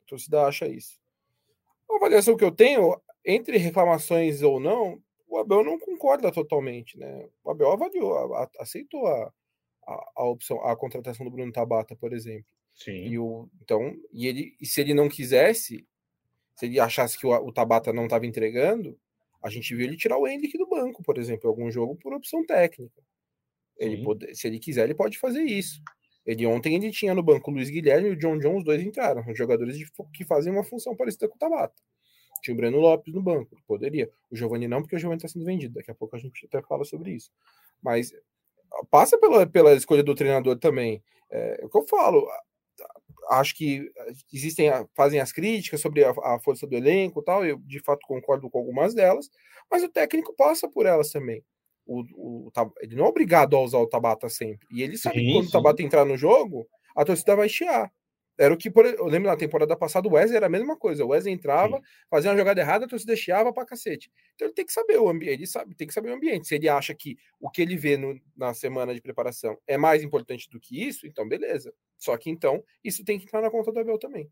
[0.04, 0.98] A torcida acha isso.
[1.88, 7.28] A avaliação que eu tenho, entre reclamações ou não, o Abel não concorda totalmente, né?
[7.44, 9.32] O Abel avaliou, a, a, aceitou a,
[10.16, 12.50] a, opção, a contratação do Bruno Tabata, por exemplo.
[12.74, 13.06] Sim.
[13.06, 15.86] E o, então, e ele, e se ele não quisesse,
[16.56, 18.98] se ele achasse que o, o Tabata não estava entregando,
[19.42, 22.12] a gente viu ele tirar o Hendrick do banco, por exemplo, em algum jogo por
[22.12, 23.00] opção técnica.
[23.76, 25.80] Ele pode, se ele quiser, ele pode fazer isso.
[26.26, 28.82] Ele ontem ele tinha no banco o Luiz Guilherme e o John John, os dois
[28.82, 31.74] entraram, os jogadores de, que fazem uma função parecida com o Tabata.
[32.42, 34.10] Tinha o Breno Lopes no banco, poderia.
[34.30, 35.74] O Giovanni não, porque o Giovanni está sendo vendido.
[35.74, 37.30] Daqui a pouco a gente até fala sobre isso.
[37.82, 38.12] Mas
[38.90, 41.02] passa pela, pela escolha do treinador também.
[41.30, 42.26] É, é o que eu falo
[43.28, 43.90] acho que
[44.32, 48.48] existem, fazem as críticas sobre a, a, força do elenco tal, eu de fato concordo
[48.50, 49.28] com algumas delas,
[49.70, 51.42] mas o técnico passa por elas também.
[51.86, 54.66] O, o, ele não é obrigado a usar o Tabata sempre.
[54.70, 55.48] E ele sabe sim, que quando sim.
[55.48, 57.90] o Tabata entrar no jogo, a torcida vai chiar.
[58.38, 61.04] Era o que, por, eu lembro na temporada passada, o Wesley era a mesma coisa.
[61.04, 61.82] O Wesley entrava, Sim.
[62.08, 64.12] fazia uma jogada errada, a torcida chiava pra cacete.
[64.34, 66.46] Então ele tem que saber o ambiente, ele sabe, tem que saber o ambiente.
[66.46, 70.04] Se ele acha que o que ele vê no, na semana de preparação é mais
[70.04, 71.74] importante do que isso, então beleza.
[71.98, 74.30] Só que então, isso tem que entrar na conta do Abel também.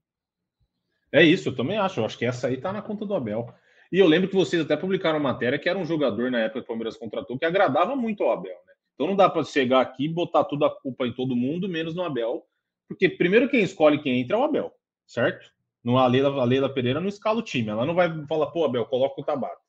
[1.10, 1.98] É isso, eu também acho.
[1.98, 3.52] Eu acho que essa aí tá na conta do Abel.
[3.90, 6.64] E eu lembro que vocês até publicaram matéria que era um jogador na época que
[6.64, 8.72] o Palmeiras contratou que agradava muito ao Abel, né?
[8.94, 11.94] Então não dá para chegar aqui e botar toda a culpa em todo mundo, menos
[11.94, 12.46] no Abel
[12.88, 14.72] porque primeiro quem escolhe quem entra é o Abel,
[15.06, 15.50] certo?
[15.82, 17.68] No, a, Leila, a Leila Pereira não escala o time.
[17.68, 19.60] Ela não vai falar, pô, Abel, coloca o Tabata.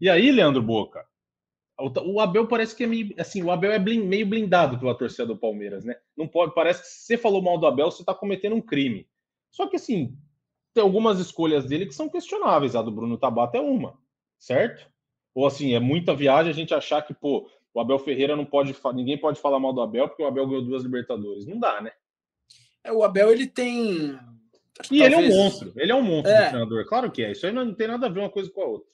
[0.00, 1.06] E aí, Leandro Boca,
[1.78, 5.36] o, Abel parece que é meio, assim, o Abel é meio blindado pela torcida do
[5.36, 5.96] Palmeiras, né?
[6.16, 9.08] Não pode, parece que se você falou mal do Abel, você está cometendo um crime.
[9.50, 10.16] Só que assim,
[10.74, 12.76] tem algumas escolhas dele que são questionáveis.
[12.76, 13.98] A do Bruno Tabata é uma,
[14.38, 14.90] certo?
[15.34, 18.74] Ou assim, é muita viagem a gente achar que, pô, o Abel Ferreira não pode,
[18.94, 21.46] ninguém pode falar mal do Abel porque o Abel ganhou duas Libertadores.
[21.46, 21.92] Não dá, né?
[22.84, 24.18] É, o Abel, ele tem.
[24.90, 25.02] E talvez...
[25.02, 25.72] ele é um monstro.
[25.76, 26.48] Ele é um monstro é.
[26.48, 26.86] treinador.
[26.86, 27.32] Claro que é.
[27.32, 28.90] Isso aí não tem nada a ver uma coisa com a outra.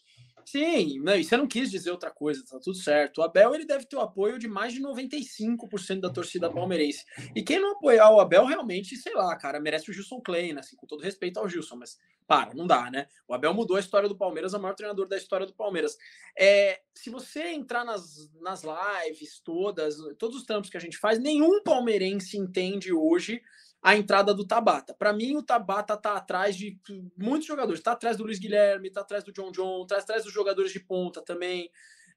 [0.47, 3.19] Sim, não, e você não quis dizer outra coisa, tá tudo certo.
[3.19, 7.05] O Abel ele deve ter o apoio de mais de 95% da torcida palmeirense.
[7.35, 10.61] E quem não apoiar o Abel realmente, sei lá, cara, merece o Gilson Klein, né?
[10.61, 13.09] Assim, com todo respeito ao Gilson, mas para, não dá, né?
[13.27, 15.97] O Abel mudou a história do Palmeiras, é o maior treinador da história do Palmeiras.
[16.39, 21.19] É, se você entrar nas, nas lives todas, todos os trampos que a gente faz,
[21.19, 23.43] nenhum palmeirense entende hoje
[23.87, 24.93] a entrada do Tabata.
[24.99, 26.77] Para mim, o Tabata está atrás de
[27.17, 27.79] muitos jogadores.
[27.79, 30.81] Está atrás do Luiz Guilherme, está atrás do John John, está atrás dos jogadores de
[30.81, 31.71] ponta também.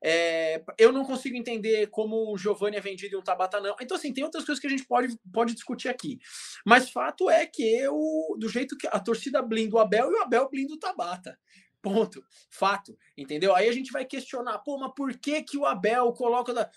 [0.03, 3.75] É, eu não consigo entender como o Giovanni é vendido e um Tabata não.
[3.79, 6.17] Então, assim, tem outras coisas que a gente pode, pode discutir aqui.
[6.65, 7.95] Mas fato é que eu,
[8.39, 11.37] do jeito que a torcida blinda o Abel e o Abel blinda o Tabata.
[11.81, 12.23] Ponto.
[12.49, 12.97] Fato.
[13.17, 13.55] Entendeu?
[13.55, 16.53] Aí a gente vai questionar, pô, mas por que que o Abel coloca.
[16.53, 16.69] Da...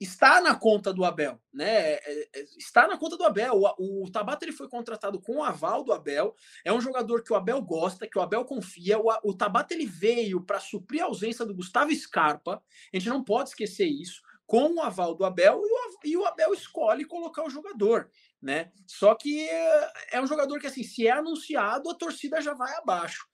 [0.00, 1.94] está na conta do Abel, né?
[1.94, 3.60] É, é, está na conta do Abel.
[3.78, 6.36] O, Tabata ele foi contratado com o aval do Abel.
[6.64, 8.98] É um jogador que o Abel gosta, que o Abel confia.
[8.98, 12.62] O, Tabata ele veio para suprir a ausência do Gustavo Scarpa.
[12.92, 14.22] A gente não pode esquecer isso.
[14.46, 15.60] com o aval do Abel
[16.04, 18.08] e o, Abel escolhe colocar o jogador,
[18.40, 18.70] né?
[18.86, 22.72] Só que é, é um jogador que, assim, se é anunciado, a torcida já vai
[22.76, 23.26] abaixo.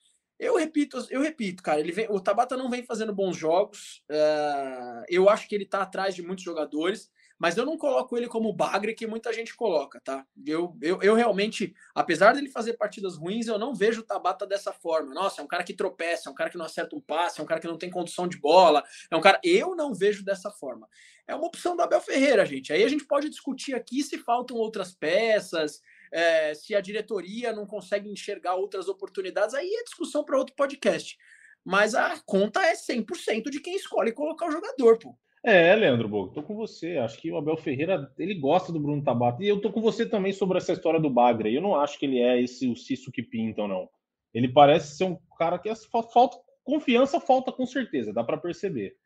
[0.44, 4.02] Eu repito, eu repito, cara, ele vem, o Tabata não vem fazendo bons jogos.
[4.10, 8.28] Uh, eu acho que ele tá atrás de muitos jogadores mas eu não coloco ele
[8.28, 10.24] como bagre que muita gente coloca, tá?
[10.46, 14.72] Eu, eu, eu realmente, apesar dele fazer partidas ruins, eu não vejo o Tabata dessa
[14.72, 15.12] forma.
[15.12, 17.42] Nossa, é um cara que tropeça, é um cara que não acerta um passe, é
[17.44, 19.40] um cara que não tem condução de bola, é um cara.
[19.42, 20.88] Eu não vejo dessa forma.
[21.26, 22.72] É uma opção do Abel Ferreira, gente.
[22.72, 25.82] Aí a gente pode discutir aqui se faltam outras peças,
[26.14, 31.18] é, se a diretoria não consegue enxergar outras oportunidades, aí é discussão para outro podcast.
[31.64, 35.16] Mas a conta é 100% de quem escolhe colocar o jogador, pô.
[35.42, 36.98] É, Leandro Bogo, tô com você.
[36.98, 39.42] Acho que o Abel Ferreira, ele gosta do Bruno Tabata.
[39.42, 41.54] E eu tô com você também sobre essa história do Bagre.
[41.54, 43.88] Eu não acho que ele é esse o Cisso que pintam, não.
[44.32, 48.96] Ele parece ser um cara que é, falta confiança, falta com certeza, dá para perceber.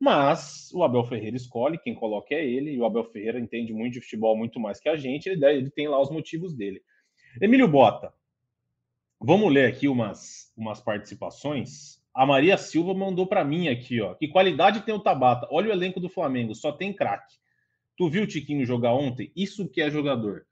[0.00, 3.94] Mas o Abel Ferreira escolhe, quem coloca é ele, e o Abel Ferreira entende muito
[3.94, 6.80] de futebol, muito mais que a gente, ele, ele tem lá os motivos dele.
[7.40, 8.12] Emílio Bota,
[9.20, 11.98] vamos ler aqui umas, umas participações.
[12.14, 14.14] A Maria Silva mandou para mim aqui, ó.
[14.14, 15.48] Que qualidade tem o Tabata?
[15.50, 17.34] Olha o elenco do Flamengo, só tem craque.
[17.96, 19.32] Tu viu o Tiquinho jogar ontem?
[19.34, 20.46] Isso que é jogador.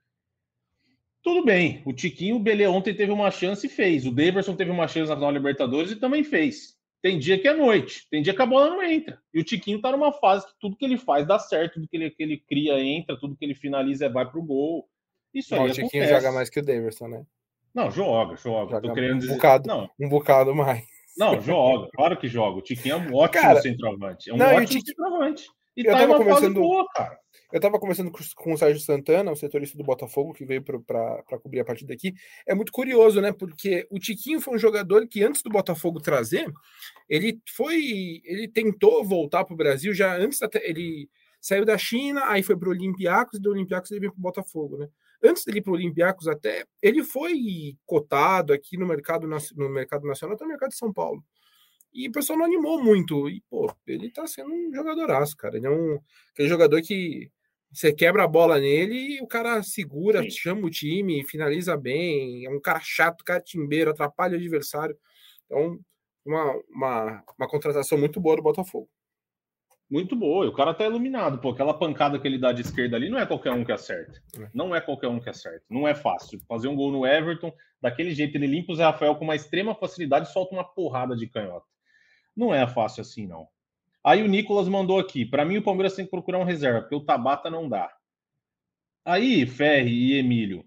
[1.23, 4.05] Tudo bem, o Tiquinho, o Belê ontem teve uma chance e fez.
[4.05, 6.76] O Daverson teve uma chance na final Libertadores e também fez.
[7.07, 9.17] Tem dia que é noite, tem dia que a bola não entra.
[9.33, 11.95] E o Tiquinho tá numa fase que tudo que ele faz dá certo, tudo que
[11.95, 14.89] ele, que ele cria entra, tudo que ele finaliza vai pro gol.
[15.33, 15.69] Isso aí.
[15.69, 17.25] O Tiquinho joga mais que o Daverson, né?
[17.73, 18.71] Não, joga, joga.
[18.71, 19.35] joga Tô querendo um dizer.
[19.35, 19.89] Bocado, não.
[19.97, 20.83] Um bocado mais.
[21.17, 22.57] Não, joga, claro que joga.
[22.57, 24.29] O Tiquinho é um ótimo cara, centroavante.
[24.29, 24.85] É um não, ótimo Tiquinho...
[24.85, 25.47] centroavante.
[25.77, 27.17] E eu tá tava conversando, boa, cara.
[27.51, 31.61] Eu tava conversando com, o Sérgio Santana, o setorista do Botafogo, que veio para cobrir
[31.61, 32.13] a partida aqui.
[32.45, 33.31] É muito curioso, né?
[33.31, 36.51] Porque o Tiquinho foi um jogador que, antes do Botafogo trazer,
[37.07, 38.21] ele foi.
[38.25, 40.41] Ele tentou voltar para o Brasil já antes.
[40.41, 44.11] Até, ele saiu da China, aí foi para o Olympiacos, e do Olympiacos ele veio
[44.11, 44.89] para o Botafogo, né?
[45.23, 50.05] Antes dele ir para o Olympiacos, até ele foi cotado aqui no mercado, no mercado
[50.05, 51.23] nacional, até no mercado de São Paulo.
[51.93, 53.27] E o pessoal não animou muito.
[53.29, 55.57] E, pô, ele tá sendo um jogadoraço, cara.
[55.57, 55.99] Ele é um
[56.31, 57.31] aquele jogador que
[57.71, 60.29] você quebra a bola nele e o cara segura, Sim.
[60.29, 62.45] chama o time, finaliza bem.
[62.45, 64.97] É um cara chato, cara timbeiro, atrapalha o adversário.
[65.45, 65.79] Então,
[66.25, 68.89] uma, uma, uma contratação muito boa do Botafogo
[69.89, 70.45] muito boa.
[70.45, 71.39] E o cara tá iluminado.
[71.39, 74.21] Pô, aquela pancada que ele dá de esquerda ali não é qualquer um que acerta.
[74.39, 74.49] É.
[74.53, 75.63] Não é qualquer um que acerta.
[75.69, 76.39] Não é fácil.
[76.47, 77.51] Fazer um gol no Everton,
[77.81, 81.15] daquele jeito, ele limpa o Zé Rafael com uma extrema facilidade e solta uma porrada
[81.15, 81.65] de canhota.
[82.35, 83.47] Não é fácil assim, não.
[84.07, 85.25] Aí o Nicolas mandou aqui.
[85.25, 87.93] Para mim, o Palmeiras tem que procurar um reserva, porque o Tabata não dá.
[89.03, 90.63] Aí, Ferri e Emílio,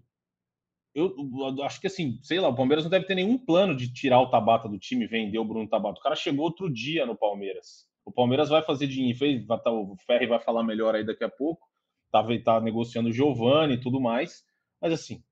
[0.95, 1.17] eu,
[1.57, 4.21] eu, acho que assim, sei lá, o Palmeiras não deve ter nenhum plano de tirar
[4.21, 5.99] o Tabata do time vender o Bruno Tabata.
[5.99, 7.87] O cara chegou outro dia no Palmeiras.
[8.05, 11.67] O Palmeiras vai fazer dinheiro, tá, o Ferri vai falar melhor aí daqui a pouco.
[12.13, 14.45] Tá, tá negociando o Giovani e tudo mais.
[14.83, 15.25] Mas assim,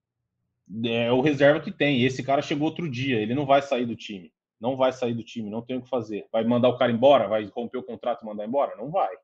[0.82, 2.02] é o reserva que tem.
[2.02, 4.32] Esse cara chegou outro dia, ele não vai sair do time.
[4.60, 6.26] Não vai sair do time, não tem o que fazer.
[6.32, 7.28] Vai mandar o cara embora?
[7.28, 8.76] Vai romper o contrato e mandar embora?
[8.76, 9.14] Não vai.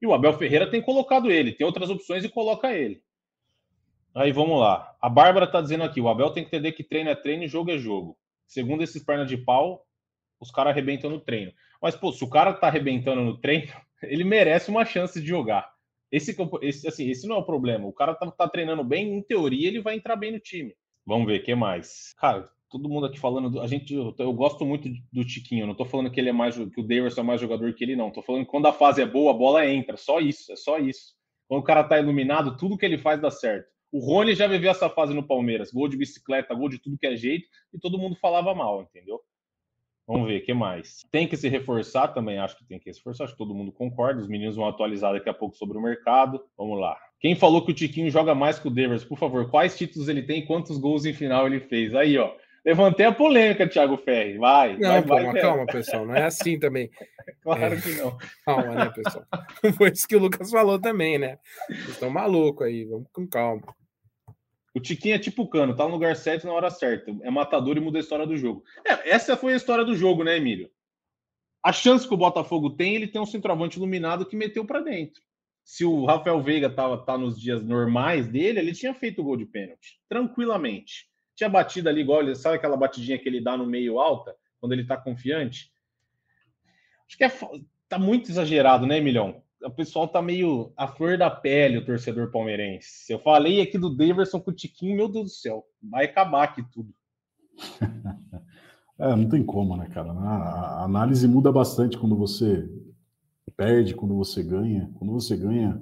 [0.00, 3.02] E o Abel Ferreira tem colocado ele, tem outras opções e coloca ele.
[4.14, 4.94] Aí vamos lá.
[5.00, 7.48] A Bárbara tá dizendo aqui: o Abel tem que entender que treino é treino e
[7.48, 8.18] jogo é jogo.
[8.46, 9.86] Segundo esses pernas de pau,
[10.38, 11.52] os caras arrebentam no treino.
[11.80, 15.72] Mas, pô, se o cara tá arrebentando no treino, ele merece uma chance de jogar.
[16.10, 17.86] Esse, esse, assim, esse não é o problema.
[17.86, 20.74] O cara tá, tá treinando bem, em teoria, ele vai entrar bem no time.
[21.06, 22.12] Vamos ver, o que mais?
[22.18, 23.60] Cara, todo mundo aqui falando.
[23.60, 25.66] A gente, eu, eu, gosto muito do Tiquinho.
[25.66, 27.94] Não tô falando que ele é mais que o Davidson é mais jogador que ele,
[27.94, 28.10] não.
[28.10, 29.96] Tô falando que quando a fase é boa, a bola entra.
[29.98, 31.14] Só isso, é só isso.
[31.46, 33.70] Quando o cara tá iluminado, tudo que ele faz dá certo.
[33.92, 35.70] O Rony já viveu essa fase no Palmeiras.
[35.70, 39.20] Gol de bicicleta, gol de tudo que é jeito, e todo mundo falava mal, entendeu?
[40.06, 41.00] Vamos ver, que mais?
[41.10, 43.70] Tem que se reforçar também, acho que tem que se reforçar, acho que todo mundo
[43.70, 44.20] concorda.
[44.20, 46.42] Os meninos vão atualizar daqui a pouco sobre o mercado.
[46.56, 46.96] Vamos lá.
[47.20, 50.22] Quem falou que o Tiquinho joga mais que o Devers, por favor, quais títulos ele
[50.22, 51.94] tem e quantos gols em final ele fez?
[51.94, 52.34] Aí, ó.
[52.64, 54.38] Levantei a polêmica, Thiago Ferri.
[54.38, 54.76] Vai.
[54.76, 56.06] Não, vai, pô, vai, calma, pessoal.
[56.06, 56.90] Não é assim também.
[57.42, 58.16] claro é, que não.
[58.44, 59.26] Calma, né, pessoal?
[59.76, 61.38] Foi isso que o Lucas falou também, né?
[61.68, 62.84] Vocês estão malucos aí.
[62.84, 63.62] Vamos com calma.
[64.74, 67.10] O Tiquinho é tipo cano, tá no lugar certo na hora certa.
[67.22, 68.62] É matador e muda a história do jogo.
[68.86, 70.70] É, essa foi a história do jogo, né, Emílio?
[71.62, 75.20] A chance que o Botafogo tem, ele tem um centroavante iluminado que meteu para dentro.
[75.64, 79.36] Se o Rafael Veiga tava, tá nos dias normais dele, ele tinha feito o gol
[79.36, 81.11] de pênalti, tranquilamente.
[81.34, 84.84] Tinha batido ali igual, sabe aquela batidinha que ele dá no meio alta, quando ele
[84.84, 85.72] tá confiante?
[87.06, 87.32] Acho que é,
[87.88, 89.42] tá muito exagerado, né, Emilhão?
[89.64, 93.12] o pessoal tá meio a flor da pele, o torcedor palmeirense.
[93.12, 96.62] Eu falei aqui do Daverson com o Tiquinho, meu Deus do céu, vai acabar aqui
[96.72, 96.92] tudo.
[98.98, 100.10] é, não tem como, né, cara?
[100.10, 102.68] A análise muda bastante quando você
[103.56, 104.90] perde, quando você ganha.
[104.98, 105.80] Quando você ganha,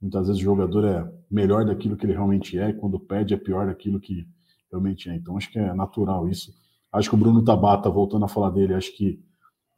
[0.00, 3.66] muitas vezes o jogador é melhor daquilo que ele realmente é, quando perde é pior
[3.66, 4.26] daquilo que
[4.72, 5.14] realmente é.
[5.14, 6.52] Então acho que é natural isso.
[6.90, 9.22] Acho que o Bruno Tabata, voltando a falar dele, acho que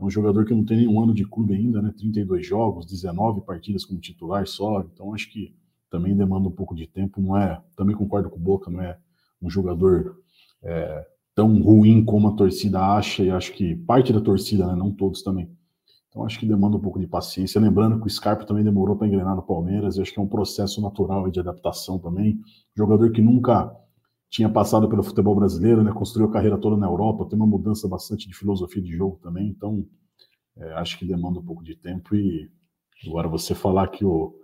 [0.01, 1.93] é um jogador que não tem nenhum ano de clube ainda, né?
[1.97, 4.81] 32 jogos, 19 partidas como titular só.
[4.81, 5.55] Então acho que
[5.91, 7.21] também demanda um pouco de tempo.
[7.21, 8.99] Não é, também concordo com o Boca, não é
[9.41, 10.17] um jogador
[10.63, 13.23] é, tão ruim como a torcida acha.
[13.23, 14.75] E acho que parte da torcida, né?
[14.75, 15.49] Não todos também.
[16.09, 17.61] Então acho que demanda um pouco de paciência.
[17.61, 19.97] Lembrando que o Scarpa também demorou para engrenar no Palmeiras.
[19.97, 22.41] E acho que é um processo natural de adaptação também.
[22.77, 23.73] Jogador que nunca
[24.31, 27.87] tinha passado pelo futebol brasileiro, né, construiu a carreira toda na Europa, tem uma mudança
[27.89, 29.87] bastante de filosofia de jogo também, então
[30.57, 32.51] é, acho que demanda um pouco de tempo e
[33.07, 34.35] agora você falar que o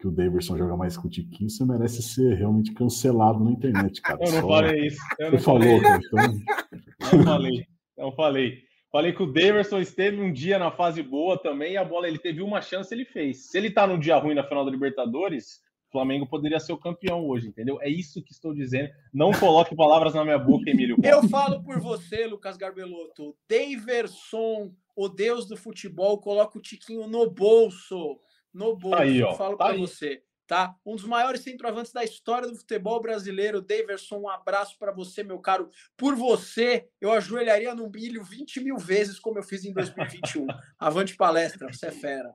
[0.00, 4.00] que o Davidson joga mais com o Tiquinho, você merece ser realmente cancelado na internet,
[4.00, 4.18] cara.
[4.24, 4.48] Eu não Só...
[4.48, 4.98] falei isso.
[5.18, 7.18] Eu você falou, cara, então...
[7.18, 7.66] Não falei,
[7.98, 8.58] não falei.
[8.90, 12.18] Falei que o Davidson esteve um dia na fase boa também e a bola ele
[12.18, 13.50] teve uma chance, ele fez.
[13.50, 15.60] Se ele tá num dia ruim na final da Libertadores,
[15.90, 17.80] Flamengo poderia ser o campeão hoje, entendeu?
[17.80, 18.90] É isso que estou dizendo.
[19.12, 20.96] Não coloque palavras na minha boca, Emílio.
[21.02, 23.36] Eu falo por você, Lucas Garbelotto.
[23.48, 28.20] Daverson, o deus do futebol, coloca o Tiquinho no bolso.
[28.52, 28.96] No bolso.
[28.96, 29.34] Tá aí, ó.
[29.34, 30.22] falo tá para você.
[30.46, 30.74] Tá?
[30.84, 34.18] Um dos maiores centroavantes da história do futebol brasileiro, Daverson.
[34.18, 35.70] Um abraço para você, meu caro.
[35.96, 40.46] Por você, eu ajoelharia no milho 20 mil vezes, como eu fiz em 2021.
[40.78, 42.34] Avante palestra, você é fera.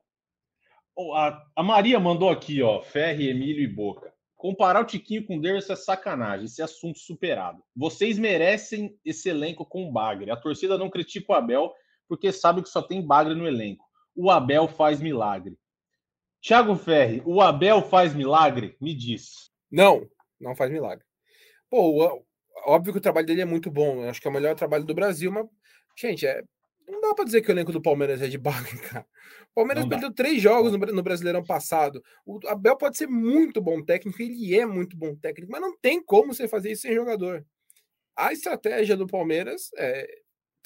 [0.97, 4.13] A, a Maria mandou aqui, ó, Ferre, Emílio e Boca.
[4.35, 7.63] Comparar o Tiquinho com o Derson é sacanagem, esse assunto superado.
[7.75, 10.31] Vocês merecem esse elenco com o Bagre.
[10.31, 11.73] A torcida não critica o Abel
[12.07, 13.83] porque sabe que só tem Bagre no elenco.
[14.15, 15.57] O Abel faz milagre.
[16.41, 18.77] Thiago Ferri, o Abel faz milagre?
[18.79, 19.51] Me diz.
[19.71, 20.07] Não,
[20.39, 21.03] não faz milagre.
[21.69, 22.23] Pô,
[22.67, 24.03] óbvio que o trabalho dele é muito bom.
[24.03, 25.47] Eu acho que é o melhor trabalho do Brasil, mas,
[25.97, 26.43] gente, é,
[26.87, 29.05] não dá para dizer que o elenco do Palmeiras é de bagre, cara.
[29.51, 32.03] O Palmeiras perdeu três jogos no, no Brasileirão passado.
[32.25, 36.03] O Abel pode ser muito bom técnico, ele é muito bom técnico, mas não tem
[36.03, 37.45] como você fazer isso sem jogador.
[38.15, 40.07] A estratégia do Palmeiras é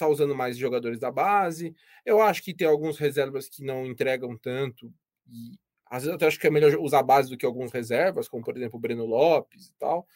[0.00, 1.74] tá usando mais jogadores da base.
[2.06, 4.90] Eu acho que tem alguns reservas que não entregam tanto.
[5.28, 7.70] E às vezes eu até acho que é melhor usar a base do que alguns
[7.70, 10.06] reservas, como por exemplo o Breno Lopes e tal.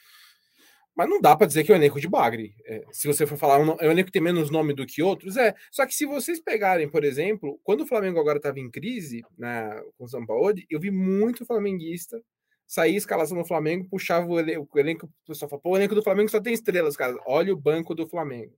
[0.97, 2.55] Mas não dá para dizer que é o elenco de Bagre.
[2.65, 5.37] É, se você for falar, é um elenco que tem menos nome do que outros,
[5.37, 5.55] é.
[5.71, 9.83] Só que se vocês pegarem, por exemplo, quando o Flamengo agora estava em crise na,
[9.99, 12.23] com o São Paulo, eu vi muito flamenguista
[12.67, 15.95] sair escalação do Flamengo, puxava o elenco, o elenco o pessoal fala, pô, o elenco
[15.95, 17.17] do Flamengo só tem estrelas, cara.
[17.27, 18.53] Olha o banco do Flamengo.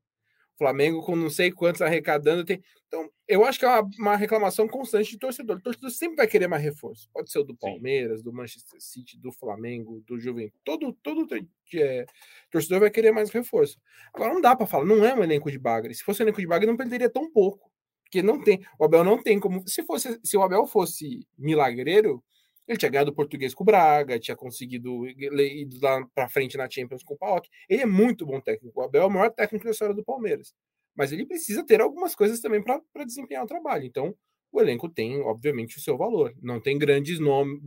[0.58, 2.44] Flamengo com não sei quantos arrecadando.
[2.44, 2.62] Tem...
[2.86, 5.56] Então, eu acho que é uma, uma, reclamação constante de torcedor.
[5.56, 7.08] O torcedor sempre vai querer mais reforço.
[7.12, 8.24] Pode ser o do Palmeiras, Sim.
[8.24, 10.58] do Manchester City, do Flamengo, do Juventus.
[10.64, 11.26] Todo, todo
[11.74, 12.06] é,
[12.50, 13.78] torcedor vai querer mais reforço.
[14.14, 15.94] Agora, não dá para falar, não é um elenco de bagre.
[15.94, 17.70] Se fosse um elenco de bagre, não perderia tão pouco.
[18.04, 18.64] Porque não tem.
[18.78, 19.66] O Abel não tem como.
[19.66, 22.22] Se, fosse, se o Abel fosse milagreiro,
[22.66, 26.68] ele tinha ganhado o português com o Braga, tinha conseguido ir lá para frente na
[26.68, 27.48] Champions com o Paok.
[27.68, 28.80] Ele é muito bom técnico.
[28.80, 30.52] O Abel é o maior técnico da história do Palmeiras.
[30.94, 33.84] Mas ele precisa ter algumas coisas também para desempenhar o trabalho.
[33.84, 34.16] Então,
[34.50, 36.34] o elenco tem, obviamente, o seu valor.
[36.42, 37.60] Não tem grandes nome,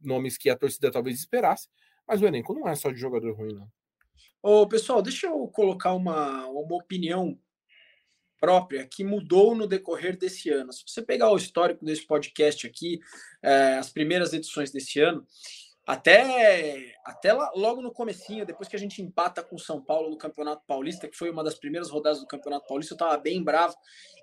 [0.00, 1.68] nomes que a torcida talvez esperasse,
[2.06, 3.68] mas o elenco não é só de jogador ruim, não.
[4.42, 7.38] Ô, pessoal, deixa eu colocar uma, uma opinião
[8.44, 10.70] própria que mudou no decorrer desse ano.
[10.70, 13.00] Se você pegar o histórico desse podcast aqui,
[13.42, 15.26] é, as primeiras edições desse ano,
[15.86, 20.18] até, até lá, logo no comecinho, depois que a gente empata com São Paulo no
[20.18, 23.74] Campeonato Paulista, que foi uma das primeiras rodadas do Campeonato Paulista, eu estava bem bravo.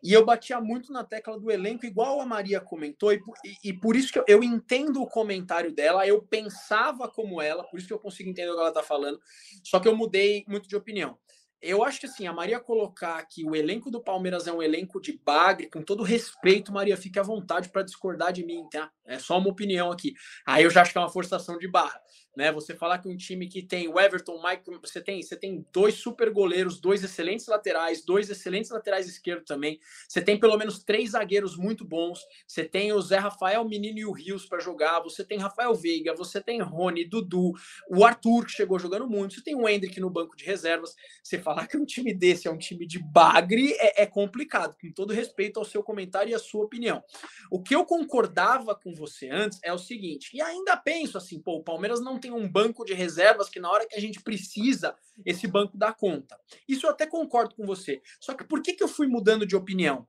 [0.04, 3.74] E eu batia muito na tecla do elenco, igual a Maria comentou, e, e, e
[3.74, 7.88] por isso que eu, eu, entendo o comentário dela, eu pensava como ela, por isso
[7.88, 9.20] que eu consigo entender o que ela está falando,
[9.64, 11.18] só que eu mudei muito de opinião
[11.62, 15.00] eu acho que assim, a Maria colocar que o elenco do Palmeiras é um elenco
[15.00, 18.92] de bagre, com todo respeito, Maria, fique à vontade para discordar de mim, tá?
[19.06, 20.14] É só uma opinião aqui.
[20.46, 22.02] Aí eu já acho que é uma forçação de barra
[22.36, 22.52] né?
[22.52, 25.96] Você falar que um time que tem o Everton, Mike, você tem, você tem dois
[25.96, 29.80] super goleiros, dois excelentes laterais, dois excelentes laterais esquerdos também.
[30.08, 32.20] Você tem pelo menos três zagueiros muito bons.
[32.48, 35.02] Você tem o Zé Rafael, Menino e o Rios para jogar.
[35.02, 37.52] Você tem Rafael Veiga, você tem Rony, Dudu,
[37.90, 39.36] o Arthur que chegou jogando muito.
[39.36, 40.96] Você tem o Hendrick no banco de reservas.
[41.24, 44.76] Você falar que um time desse é um time de bagre é, é complicado.
[44.80, 47.04] Com todo respeito ao seu comentário e à sua opinião.
[47.50, 51.58] O que eu concordava com você antes é o seguinte, e ainda penso assim, pô,
[51.58, 54.96] o Palmeiras não tem um banco de reservas que na hora que a gente precisa,
[55.26, 56.40] esse banco dá conta.
[56.68, 58.02] Isso eu até concordo com você.
[58.20, 60.08] Só que por que, que eu fui mudando de opinião?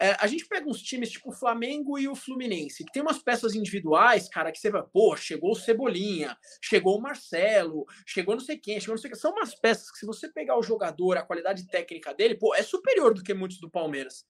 [0.00, 3.18] É, a gente pega uns times tipo o Flamengo e o Fluminense, que tem umas
[3.18, 8.44] peças individuais, cara, que você vai, pô, chegou o Cebolinha, chegou o Marcelo, chegou não
[8.44, 9.18] sei quem, chegou não sei quem.
[9.18, 12.62] São umas peças que se você pegar o jogador, a qualidade técnica dele, pô, é
[12.62, 14.26] superior do que muitos do Palmeiras.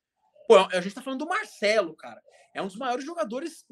[0.46, 2.20] Pô, a gente tá falando do Marcelo, cara.
[2.54, 3.64] É um dos maiores jogadores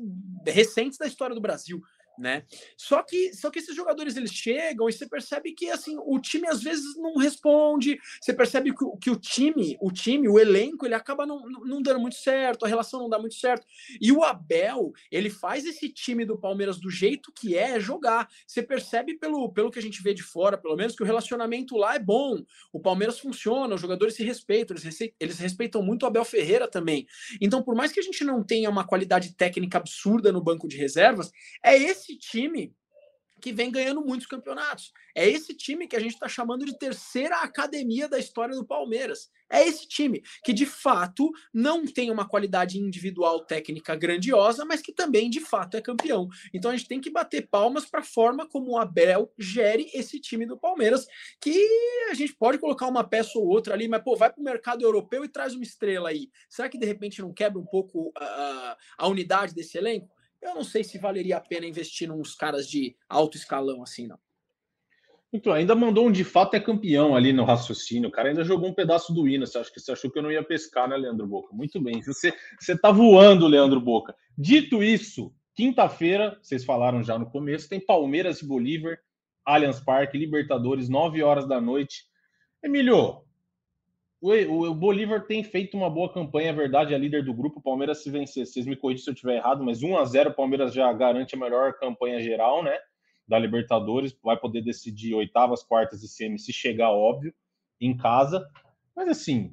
[0.44, 1.80] recentes da história do Brasil
[2.18, 2.44] né?
[2.76, 6.46] Só que, só que esses jogadores eles chegam e você percebe que assim o time
[6.48, 10.94] às vezes não responde, você percebe que, que o time, o time, o elenco, ele
[10.94, 13.66] acaba não, não dando muito certo, a relação não dá muito certo.
[14.00, 18.28] E o Abel, ele faz esse time do Palmeiras do jeito que é, jogar.
[18.46, 21.76] Você percebe pelo, pelo que a gente vê de fora, pelo menos, que o relacionamento
[21.76, 22.42] lá é bom.
[22.72, 27.06] O Palmeiras funciona, os jogadores se respeitam, eles, eles respeitam muito o Abel Ferreira também.
[27.40, 30.76] Então, por mais que a gente não tenha uma qualidade técnica absurda no banco de
[30.76, 31.30] reservas,
[31.62, 32.74] é esse esse time
[33.40, 34.92] que vem ganhando muitos campeonatos.
[35.16, 39.28] É esse time que a gente está chamando de terceira academia da história do Palmeiras.
[39.50, 44.92] É esse time que, de fato, não tem uma qualidade individual técnica grandiosa, mas que
[44.92, 46.28] também, de fato, é campeão.
[46.54, 50.20] Então a gente tem que bater palmas para a forma como o Abel gere esse
[50.20, 51.04] time do Palmeiras,
[51.40, 51.52] que
[52.10, 54.82] a gente pode colocar uma peça ou outra ali, mas, pô, vai para o mercado
[54.82, 56.30] europeu e traz uma estrela aí.
[56.48, 60.08] Será que, de repente, não quebra um pouco a, a unidade desse elenco?
[60.42, 64.18] Eu não sei se valeria a pena investir nos caras de alto escalão assim, não.
[65.32, 68.10] Então, ainda mandou um de fato é campeão ali no raciocínio.
[68.10, 69.46] O cara ainda jogou um pedaço do hino.
[69.46, 71.54] Você acha que você achou que eu não ia pescar, né, Leandro Boca?
[71.54, 72.02] Muito bem.
[72.02, 74.14] Você, você tá voando, Leandro Boca.
[74.36, 78.98] Dito isso, quinta-feira, vocês falaram já no começo, tem Palmeiras e Bolívar,
[79.42, 82.04] Allianz Parque, Libertadores, 9 horas da noite.
[82.62, 83.24] Emílio,
[84.22, 87.58] o, o, Bolívar tem feito uma boa campanha, é verdade, é líder do grupo.
[87.58, 90.30] O Palmeiras, se vencer, vocês me corrigem se eu estiver errado, mas 1 a 0
[90.30, 92.78] o Palmeiras já garante a melhor campanha geral, né?
[93.26, 97.34] Da Libertadores, vai poder decidir oitavas, quartas e semi, se chegar, óbvio,
[97.80, 98.48] em casa.
[98.94, 99.52] Mas assim,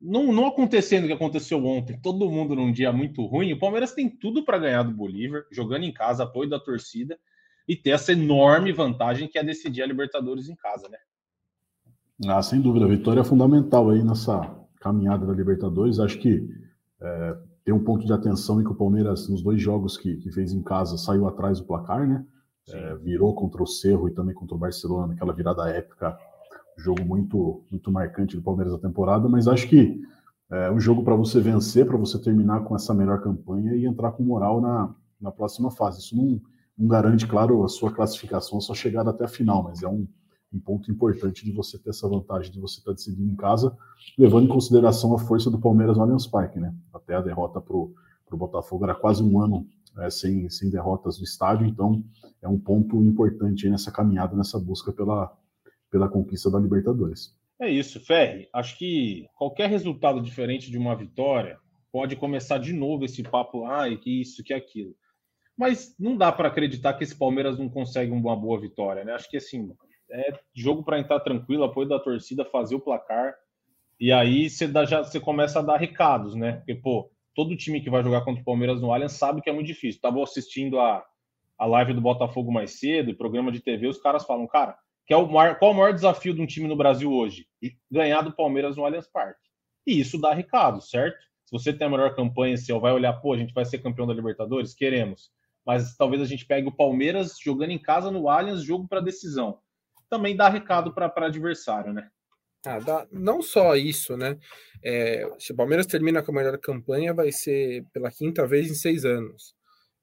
[0.00, 3.94] não, não acontecendo o que aconteceu ontem, todo mundo num dia muito ruim, o Palmeiras
[3.94, 7.18] tem tudo para ganhar do Bolívar, jogando em casa, apoio da torcida,
[7.66, 10.98] e ter essa enorme vantagem que é decidir a Libertadores em casa, né?
[12.28, 14.40] Ah, sem dúvida, a vitória é fundamental aí nessa
[14.80, 15.98] caminhada da Libertadores.
[15.98, 16.48] Acho que
[17.00, 20.30] é, tem um ponto de atenção em que o Palmeiras, nos dois jogos que, que
[20.30, 22.24] fez em casa, saiu atrás do placar, né?
[22.68, 26.16] É, virou contra o Cerro e também contra o Barcelona, naquela virada épica,
[26.78, 29.28] jogo muito, muito marcante do Palmeiras da temporada.
[29.28, 30.00] Mas acho que
[30.50, 34.12] é um jogo para você vencer, para você terminar com essa melhor campanha e entrar
[34.12, 36.00] com moral na, na próxima fase.
[36.00, 36.40] Isso não,
[36.76, 40.06] não garante, claro, a sua classificação, a sua chegada até a final, mas é um
[40.54, 43.76] um ponto importante de você ter essa vantagem de você estar tá decidindo em casa,
[44.16, 46.74] levando em consideração a força do Palmeiras no Allianz Parque, né?
[46.92, 47.92] Até a derrota para o
[48.30, 49.66] Botafogo era quase um ano
[49.98, 52.04] é, sem, sem derrotas no estádio, então
[52.42, 55.36] é um ponto importante nessa caminhada, nessa busca pela,
[55.90, 57.36] pela conquista da Libertadores.
[57.60, 58.48] É isso, Ferri.
[58.52, 61.58] Acho que qualquer resultado diferente de uma vitória
[61.92, 64.96] pode começar de novo esse papo, ai, que isso, que aquilo.
[65.56, 69.12] Mas não dá para acreditar que esse Palmeiras não consegue uma boa vitória, né?
[69.12, 69.72] Acho que assim,
[70.10, 73.34] é jogo para entrar tranquilo, apoio da torcida, fazer o placar.
[73.98, 76.54] E aí você dá, já você começa a dar recados, né?
[76.54, 79.52] Porque, pô, todo time que vai jogar contra o Palmeiras no Allianz sabe que é
[79.52, 80.00] muito difícil.
[80.00, 81.04] Tava assistindo a,
[81.58, 84.76] a live do Botafogo mais cedo, programa de TV, os caras falam, cara,
[85.06, 87.46] que é o maior, qual é o maior desafio de um time no Brasil hoje?
[87.90, 89.40] Ganhar do Palmeiras no Allianz Parque.
[89.86, 91.18] E isso dá recado, certo?
[91.44, 94.06] Se você tem a melhor campanha, você vai olhar, pô, a gente vai ser campeão
[94.06, 94.74] da Libertadores?
[94.74, 95.30] Queremos.
[95.64, 99.58] Mas talvez a gente pegue o Palmeiras jogando em casa no Allianz, jogo para decisão
[100.14, 102.08] também dá recado para adversário, né?
[102.64, 104.38] Ah, dá, não só isso, né?
[104.82, 108.74] É, se o Palmeiras termina com a melhor campanha, vai ser pela quinta vez em
[108.74, 109.56] seis anos.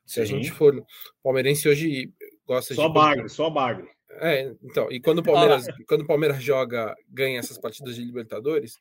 [0.06, 0.22] Se Sim.
[0.22, 0.76] a gente for.
[0.76, 0.86] O
[1.24, 2.14] palmeirense hoje
[2.46, 2.94] gosta só de.
[2.94, 3.88] Bagre, só bagre.
[4.20, 5.74] É, então, e quando o Palmeiras, ah.
[5.88, 8.78] quando o Palmeiras joga, ganha essas partidas de Libertadores,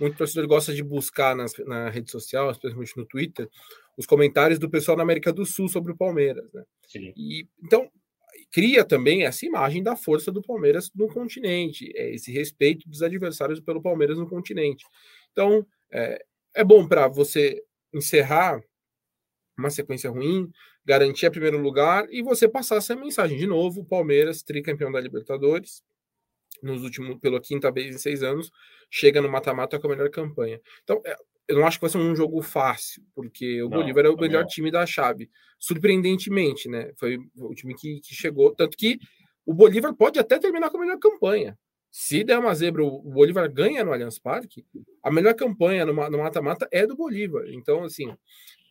[0.00, 3.48] muito torcedor gosta de buscar nas, na rede social, especialmente no Twitter,
[3.96, 6.64] os comentários do pessoal na América do Sul sobre o Palmeiras, né?
[6.88, 7.12] Sim.
[7.16, 7.88] E, então,
[8.50, 13.60] cria também essa imagem da força do Palmeiras no continente, é esse respeito dos adversários
[13.60, 14.84] pelo Palmeiras no continente.
[15.32, 16.24] Então, é,
[16.54, 17.62] é bom para você
[17.92, 18.62] encerrar
[19.56, 20.50] uma sequência ruim,
[20.84, 25.82] garantir primeiro lugar e você passar essa mensagem de novo: Palmeiras, tricampeão da Libertadores,
[26.62, 28.50] nos últimos, pela quinta vez em seis anos,
[28.90, 30.60] chega no mata-mata com a melhor campanha.
[30.82, 31.16] Então, é,
[31.48, 34.16] eu não acho que vai ser um jogo fácil, porque o não, Bolívar é o
[34.16, 35.30] melhor time da chave.
[35.58, 36.92] Surpreendentemente, né?
[36.96, 38.54] Foi o time que, que chegou.
[38.54, 38.98] Tanto que
[39.44, 41.58] o Bolívar pode até terminar com a melhor campanha.
[41.90, 44.66] Se der uma zebra, o Bolívar ganha no Allianz Parque,
[45.02, 47.44] a melhor campanha no mata-mata é do Bolívar.
[47.48, 48.12] Então, assim,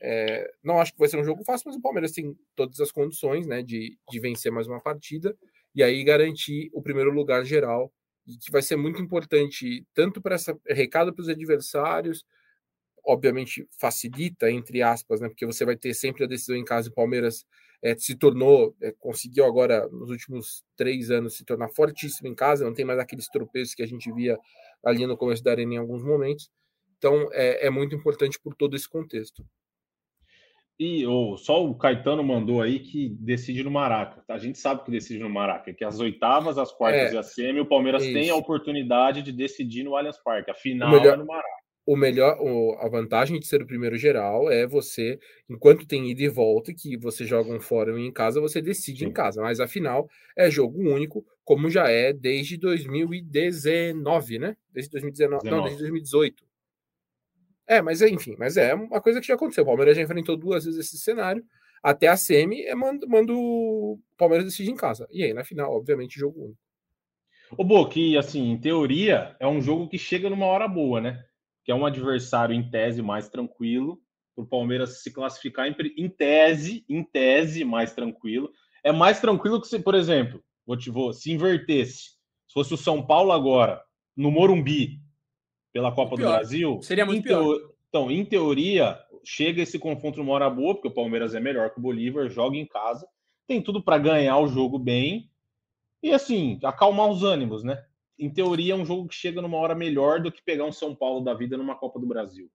[0.01, 2.91] é, não acho que vai ser um jogo fácil, mas o Palmeiras tem todas as
[2.91, 5.33] condições né, de, de vencer mais uma partida
[5.73, 7.93] e aí garantir o primeiro lugar geral.
[8.27, 12.25] E que vai ser muito importante, tanto para esse recado para os adversários,
[13.05, 15.27] obviamente facilita, entre aspas, né?
[15.27, 17.45] Porque você vai ter sempre a decisão em casa e o Palmeiras
[17.81, 22.63] é, se tornou, é, conseguiu agora, nos últimos três anos, se tornar fortíssimo em casa,
[22.63, 24.39] não tem mais aqueles tropeços que a gente via
[24.83, 26.49] ali no começo da arena em alguns momentos.
[26.97, 29.45] Então é, é muito importante por todo esse contexto.
[30.79, 34.23] E oh, só o Caetano mandou aí que decide no Maraca.
[34.27, 37.23] A gente sabe que decide no Maraca, que as oitavas, as quartas é, e a
[37.23, 38.13] semi, o Palmeiras isso.
[38.13, 40.49] tem a oportunidade de decidir no Allianz Parque.
[40.49, 42.37] A final melhor, é no Maraca o melhor,
[42.79, 45.19] a vantagem de ser o primeiro geral é você,
[45.49, 49.05] enquanto tem ida e volta, que você joga um fórum em casa, você decide Sim.
[49.07, 49.41] em casa.
[49.41, 54.55] Mas afinal, é jogo único, como já é desde 2019, né?
[54.71, 55.55] Desde 2019, 19.
[55.55, 56.43] não, desde 2018.
[57.67, 59.63] É, mas enfim, mas é uma coisa que já aconteceu.
[59.63, 61.43] O Palmeiras já enfrentou duas vezes esse cenário.
[61.81, 65.07] Até a semi é manda, manda o Palmeiras decide em casa.
[65.11, 66.59] E aí, na final, obviamente, jogo único.
[67.57, 71.23] O Bo, que assim, em teoria, é um jogo que chega numa hora boa, né?
[71.63, 73.99] Que é um adversário em tese mais tranquilo,
[74.35, 78.51] para o Palmeiras se classificar em, em, tese, em tese mais tranquilo.
[78.83, 82.03] É mais tranquilo que se, por exemplo, vou te vou, se invertesse,
[82.47, 83.81] se fosse o São Paulo agora,
[84.15, 84.99] no Morumbi,
[85.71, 87.41] pela Copa do Brasil, seria muito pior.
[87.41, 87.73] Teo...
[87.89, 91.79] Então, em teoria, chega esse confronto numa hora boa, porque o Palmeiras é melhor que
[91.79, 93.07] o Bolívar, joga em casa,
[93.47, 95.29] tem tudo para ganhar o jogo bem
[96.01, 97.83] e assim, acalmar os ânimos, né?
[98.17, 100.95] Em teoria, é um jogo que chega numa hora melhor do que pegar um São
[100.95, 102.49] Paulo da vida numa Copa do Brasil.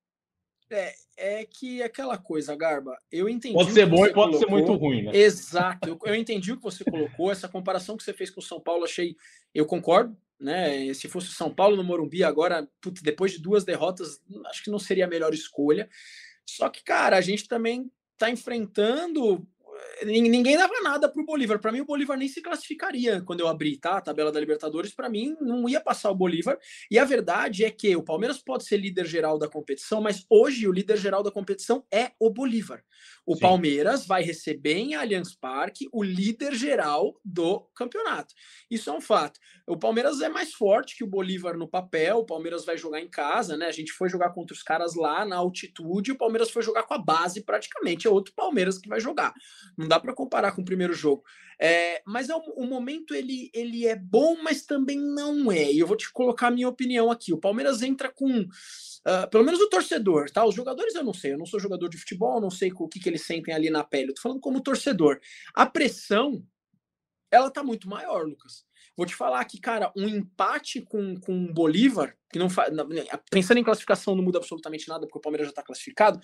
[0.71, 3.55] É, é que aquela coisa, Garba, eu entendi.
[3.55, 5.13] Pode ser bom e pode colocou, ser muito ruim, né?
[5.15, 8.45] Exato, eu, eu, entendi o que você colocou, essa comparação que você fez com o
[8.45, 9.17] São Paulo, achei.
[9.55, 10.93] Eu concordo, né?
[10.93, 14.71] Se fosse o São Paulo no Morumbi agora, putz, depois de duas derrotas, acho que
[14.71, 15.89] não seria a melhor escolha.
[16.45, 19.47] Só que, cara, a gente também está enfrentando
[20.05, 21.59] ninguém dava nada para o Bolívar.
[21.59, 23.97] Para mim, o Bolívar nem se classificaria quando eu abri tá?
[23.97, 24.95] a tabela da Libertadores.
[24.95, 26.59] Para mim, não ia passar o Bolívar.
[26.91, 30.69] E a verdade é que o Palmeiras pode ser líder geral da competição, mas hoje
[30.69, 32.83] o líder geral da competição é o Bolívar.
[33.27, 33.41] O Sim.
[33.41, 38.35] Palmeiras vai receber em Allianz Parque o líder geral do campeonato.
[38.71, 39.39] Isso é um fato.
[39.67, 42.19] O Palmeiras é mais forte que o Bolívar no papel.
[42.19, 43.67] O Palmeiras vai jogar em casa, né?
[43.67, 46.13] A gente foi jogar contra os caras lá na altitude.
[46.13, 48.07] O Palmeiras foi jogar com a base praticamente.
[48.07, 49.35] É outro Palmeiras que vai jogar.
[49.77, 51.25] Não dá para comparar com o primeiro jogo.
[51.61, 55.73] É, mas é um, o momento ele, ele é bom, mas também não é.
[55.73, 57.33] E eu vou te colocar a minha opinião aqui.
[57.33, 60.45] O Palmeiras entra com, uh, pelo menos o torcedor, tá?
[60.45, 61.33] Os jogadores eu não sei.
[61.33, 63.83] Eu não sou jogador de futebol, não sei o que, que eles sentem ali na
[63.83, 64.11] pele.
[64.11, 65.21] Eu tô falando como torcedor.
[65.55, 66.45] A pressão,
[67.31, 68.65] ela tá muito maior, Lucas.
[68.97, 72.73] Vou te falar que, cara, um empate com, com o Bolívar, que não faz.
[73.31, 76.21] Pensando em classificação, não muda absolutamente nada, porque o Palmeiras já está classificado.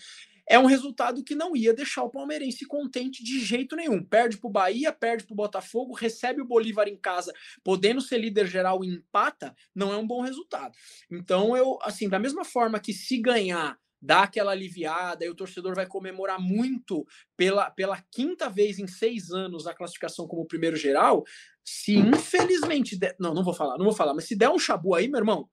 [0.47, 4.05] É um resultado que não ia deixar o palmeirense contente de jeito nenhum.
[4.05, 7.33] Perde para o Bahia, perde para o Botafogo, recebe o Bolívar em casa,
[7.63, 10.75] podendo ser líder geral e empata, não é um bom resultado.
[11.11, 15.75] Então, eu, assim, da mesma forma que se ganhar dá aquela aliviada e o torcedor
[15.75, 21.25] vai comemorar muito pela, pela quinta vez em seis anos a classificação como primeiro geral.
[21.65, 22.99] Se infelizmente.
[22.99, 25.21] Der, não, não vou falar, não vou falar, mas se der um chabu aí, meu
[25.21, 25.49] irmão.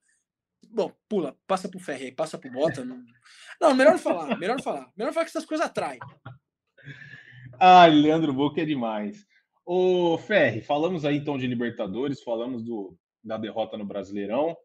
[0.73, 2.85] Bom, pula, passa pro ferro aí, passa pro bota.
[2.85, 3.03] Não,
[3.59, 4.89] não melhor não falar, melhor não falar.
[4.95, 5.99] Melhor falar que essas coisas atraem.
[7.59, 9.25] Ah, Leandro Boca é demais.
[9.65, 14.55] Ô, Ferri, falamos aí então de Libertadores, falamos do, da derrota no Brasileirão.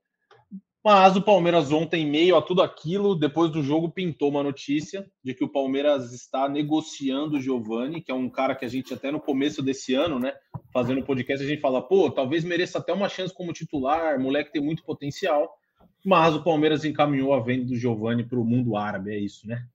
[0.84, 5.04] Mas o Palmeiras ontem, em meio a tudo aquilo, depois do jogo, pintou uma notícia
[5.22, 8.94] de que o Palmeiras está negociando o Giovani, que é um cara que a gente
[8.94, 10.32] até no começo desse ano, né,
[10.72, 14.62] fazendo podcast, a gente fala, pô, talvez mereça até uma chance como titular, moleque tem
[14.62, 15.52] muito potencial.
[16.06, 19.66] Mas o Palmeiras encaminhou a venda do Giovani para o mundo árabe, é isso, né?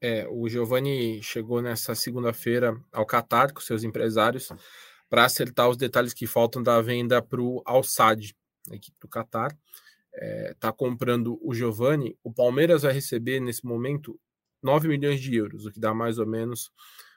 [0.00, 4.52] É, o Giovani chegou nessa segunda-feira ao Qatar com seus empresários
[5.10, 8.36] para acertar os detalhes que faltam da venda para o Al Sadd,
[8.70, 14.16] equipe do Qatar está é, tá comprando o Giovani, o Palmeiras vai receber nesse momento
[14.62, 16.70] 9 milhões de euros, o que dá mais ou menos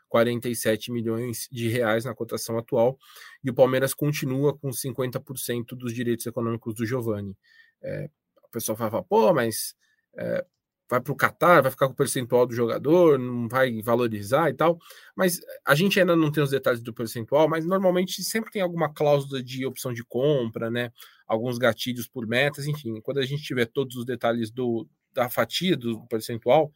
[0.09, 2.97] 47 milhões de reais na cotação atual,
[3.43, 7.35] e o Palmeiras continua com 50% dos direitos econômicos do Giovani.
[7.81, 8.09] É,
[8.51, 9.75] pessoal fala, pô, mas
[10.17, 10.45] é,
[10.91, 14.53] vai para o Qatar, vai ficar com o percentual do jogador, não vai valorizar e
[14.53, 14.77] tal.
[15.15, 18.93] Mas a gente ainda não tem os detalhes do percentual, mas normalmente sempre tem alguma
[18.93, 20.91] cláusula de opção de compra, né?
[21.25, 22.99] Alguns gatilhos por metas, enfim.
[23.01, 26.73] Quando a gente tiver todos os detalhes do, da fatia do percentual,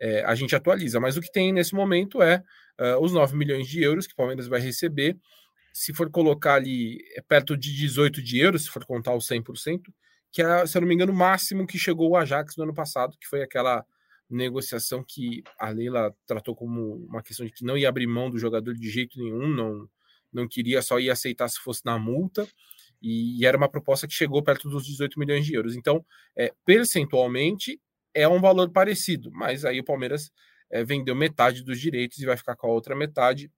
[0.00, 1.00] é, a gente atualiza.
[1.00, 2.42] Mas o que tem nesse momento é
[2.80, 5.16] uh, os 9 milhões de euros que o Palmeiras vai receber.
[5.72, 9.82] Se for colocar ali perto de 18 de euros, se for contar os 100%,
[10.32, 12.74] que é, se eu não me engano, o máximo que chegou o Ajax no ano
[12.74, 13.84] passado, que foi aquela
[14.28, 18.38] negociação que a Leila tratou como uma questão de que não ia abrir mão do
[18.38, 19.88] jogador de jeito nenhum, não,
[20.32, 22.46] não queria, só ia aceitar se fosse na multa,
[23.00, 25.74] e, e era uma proposta que chegou perto dos 18 milhões de euros.
[25.76, 26.04] Então,
[26.36, 27.80] é, percentualmente,
[28.12, 30.30] é um valor parecido, mas aí o Palmeiras
[30.70, 33.50] é, vendeu metade dos direitos e vai ficar com a outra metade.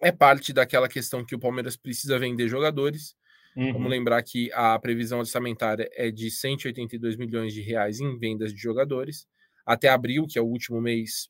[0.00, 3.14] É parte daquela questão que o Palmeiras precisa vender jogadores,
[3.58, 3.72] Uhum.
[3.72, 8.60] Vamos lembrar que a previsão orçamentária é de 182 milhões de reais em vendas de
[8.60, 9.26] jogadores.
[9.66, 11.28] Até abril, que é o último mês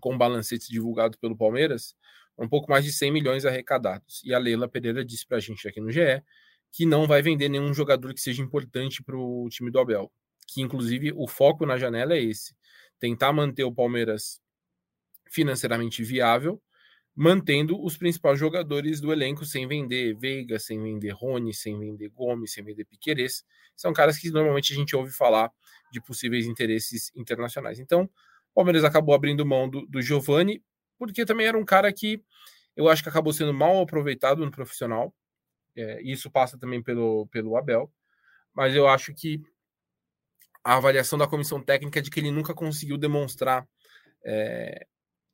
[0.00, 1.94] com balancetes divulgado pelo Palmeiras,
[2.36, 4.20] um pouco mais de 100 milhões arrecadados.
[4.24, 6.20] E a Leila Pereira disse para a gente aqui no GE
[6.72, 10.10] que não vai vender nenhum jogador que seja importante para o time do Abel.
[10.48, 12.56] Que, inclusive, o foco na janela é esse:
[12.98, 14.40] tentar manter o Palmeiras
[15.30, 16.60] financeiramente viável,
[17.20, 22.50] mantendo os principais jogadores do elenco sem vender Veiga, sem vender Rony, sem vender Gomes,
[22.50, 23.44] sem vender Piquerez.
[23.76, 25.52] São caras que normalmente a gente ouve falar
[25.92, 27.78] de possíveis interesses internacionais.
[27.78, 30.64] Então, o Palmeiras acabou abrindo mão do, do Giovani,
[30.98, 32.24] porque também era um cara que
[32.74, 35.14] eu acho que acabou sendo mal aproveitado no profissional.
[35.76, 37.92] É, isso passa também pelo, pelo Abel,
[38.54, 39.42] mas eu acho que
[40.64, 43.68] a avaliação da comissão técnica é de que ele nunca conseguiu demonstrar,
[44.24, 44.86] é,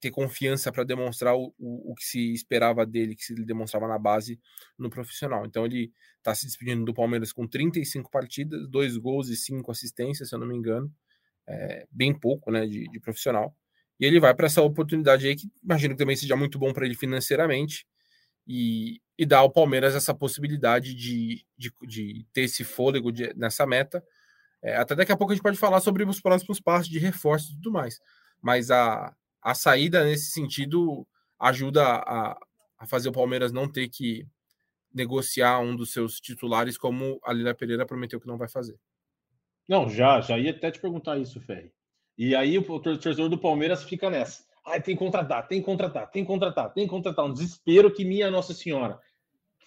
[0.07, 3.88] ter confiança para demonstrar o, o, o, que se esperava dele, que se ele demonstrava
[3.88, 4.38] na base
[4.78, 5.44] no profissional.
[5.44, 10.28] Então ele está se despedindo do Palmeiras com 35 partidas, dois gols e cinco assistências,
[10.28, 10.92] se eu não me engano,
[11.48, 13.54] é, bem pouco né, de, de profissional.
[13.98, 16.86] E ele vai para essa oportunidade aí que imagino que também seja muito bom para
[16.86, 17.84] ele financeiramente
[18.46, 23.66] e, e dá ao Palmeiras essa possibilidade de, de, de ter esse fôlego de, nessa
[23.66, 24.04] meta.
[24.62, 27.50] É, até daqui a pouco a gente pode falar sobre os próximos passos de reforço
[27.50, 27.98] e tudo mais.
[28.40, 29.14] Mas a,
[29.47, 31.07] a saída nesse sentido
[31.38, 32.36] ajuda a,
[32.76, 34.26] a fazer o Palmeiras não ter que
[34.92, 38.76] negociar um dos seus titulares, como a Lila Pereira prometeu que não vai fazer.
[39.68, 41.70] Não, já, já ia até te perguntar isso, Ferri.
[42.18, 44.42] E aí o torcedor do Palmeiras fica nessa.
[44.66, 47.24] Ai, tem que contratar, tem que contratar, tem que contratar, tem que contratar.
[47.24, 48.99] Um desespero que minha Nossa Senhora.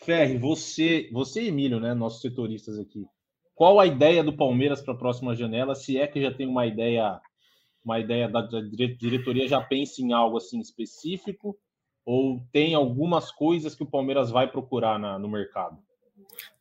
[0.04, 3.06] Ferri, você, você e Emílio, né, nossos setoristas aqui.
[3.56, 5.74] Qual a ideia do Palmeiras para a próxima janela?
[5.74, 7.22] Se é que já tem uma ideia,
[7.90, 11.58] uma ideia da, da diretoria já pensa em algo assim específico
[12.06, 15.78] ou tem algumas coisas que o Palmeiras vai procurar na, no mercado?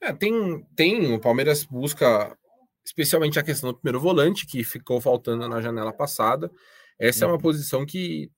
[0.00, 1.14] É, tem, tem.
[1.14, 2.36] O Palmeiras busca
[2.84, 6.50] especialmente a questão do primeiro volante, que ficou faltando na janela passada.
[6.98, 7.40] Essa é uma uhum.
[7.40, 8.30] posição que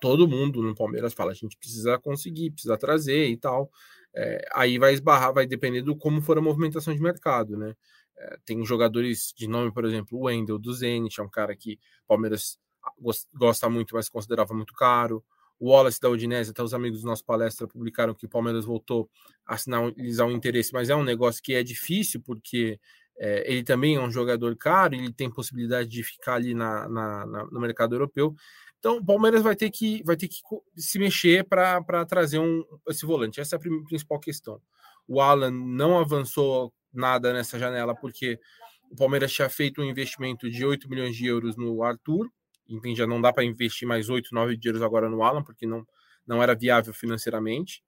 [0.00, 3.70] todo mundo no Palmeiras fala, a gente precisa conseguir, precisa trazer e tal.
[4.14, 7.74] É, aí vai esbarrar, vai depender do como for a movimentação de mercado, né?
[8.16, 11.74] É, tem jogadores de nome, por exemplo, o Wendel do Zenit, é um cara que
[12.04, 12.58] o Palmeiras
[13.34, 15.24] gosta muito, mas considerava muito caro.
[15.58, 19.08] O Wallace da Udinese, até os amigos do nosso palestra publicaram que o Palmeiras voltou
[19.46, 22.78] a sinalizar um interesse, mas é um negócio que é difícil, porque
[23.16, 27.26] é, ele também é um jogador caro, ele tem possibilidade de ficar ali na, na,
[27.26, 28.34] na, no mercado europeu.
[28.78, 30.40] Então, o Palmeiras vai ter que, vai ter que
[30.76, 33.40] se mexer para trazer um, esse volante.
[33.40, 34.60] Essa é a principal questão.
[35.06, 38.38] O Alan não avançou nada nessa janela porque
[38.90, 42.30] o Palmeiras tinha feito um investimento de 8 milhões de euros no Arthur.
[42.68, 45.66] Enfim, já não dá para investir mais 8, 9 de euros agora no Alan, porque
[45.66, 45.86] não,
[46.26, 47.82] não era viável financeiramente.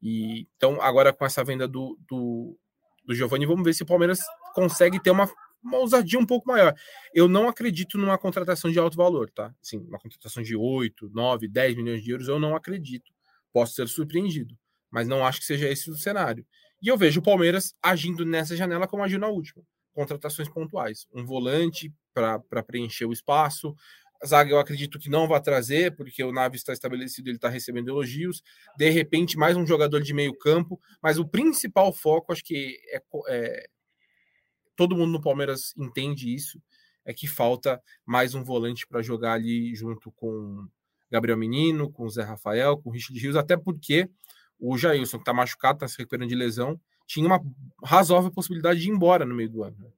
[0.00, 2.56] E, então, agora com essa venda do, do,
[3.04, 4.20] do Giovanni, vamos ver se o Palmeiras
[4.54, 5.30] consegue ter uma,
[5.62, 6.74] uma ousadia um pouco maior.
[7.14, 9.54] Eu não acredito numa contratação de alto valor, tá?
[9.62, 13.12] Assim, uma contratação de 8, 9, 10 milhões de euros, eu não acredito.
[13.52, 14.58] Posso ser surpreendido,
[14.90, 16.46] mas não acho que seja esse o cenário.
[16.82, 19.62] E eu vejo o Palmeiras agindo nessa janela como agiu na última.
[19.92, 21.06] Contratações pontuais.
[21.14, 23.74] Um volante para preencher o espaço.
[24.26, 27.88] Zaga eu acredito que não vai trazer, porque o Naves está estabelecido, ele está recebendo
[27.88, 28.42] elogios.
[28.76, 30.80] De repente, mais um jogador de meio campo.
[31.00, 33.66] Mas o principal foco, acho que é, é
[34.74, 36.60] todo mundo no Palmeiras entende isso,
[37.04, 40.66] é que falta mais um volante para jogar ali junto com
[41.10, 44.08] Gabriel Menino, com Zé Rafael, com Richard Rios, até porque
[44.62, 47.42] o Jailson, que está machucado, está se recuperando de lesão, tinha uma
[47.84, 49.76] razoável possibilidade de ir embora no meio do ano.
[49.76, 49.90] Né?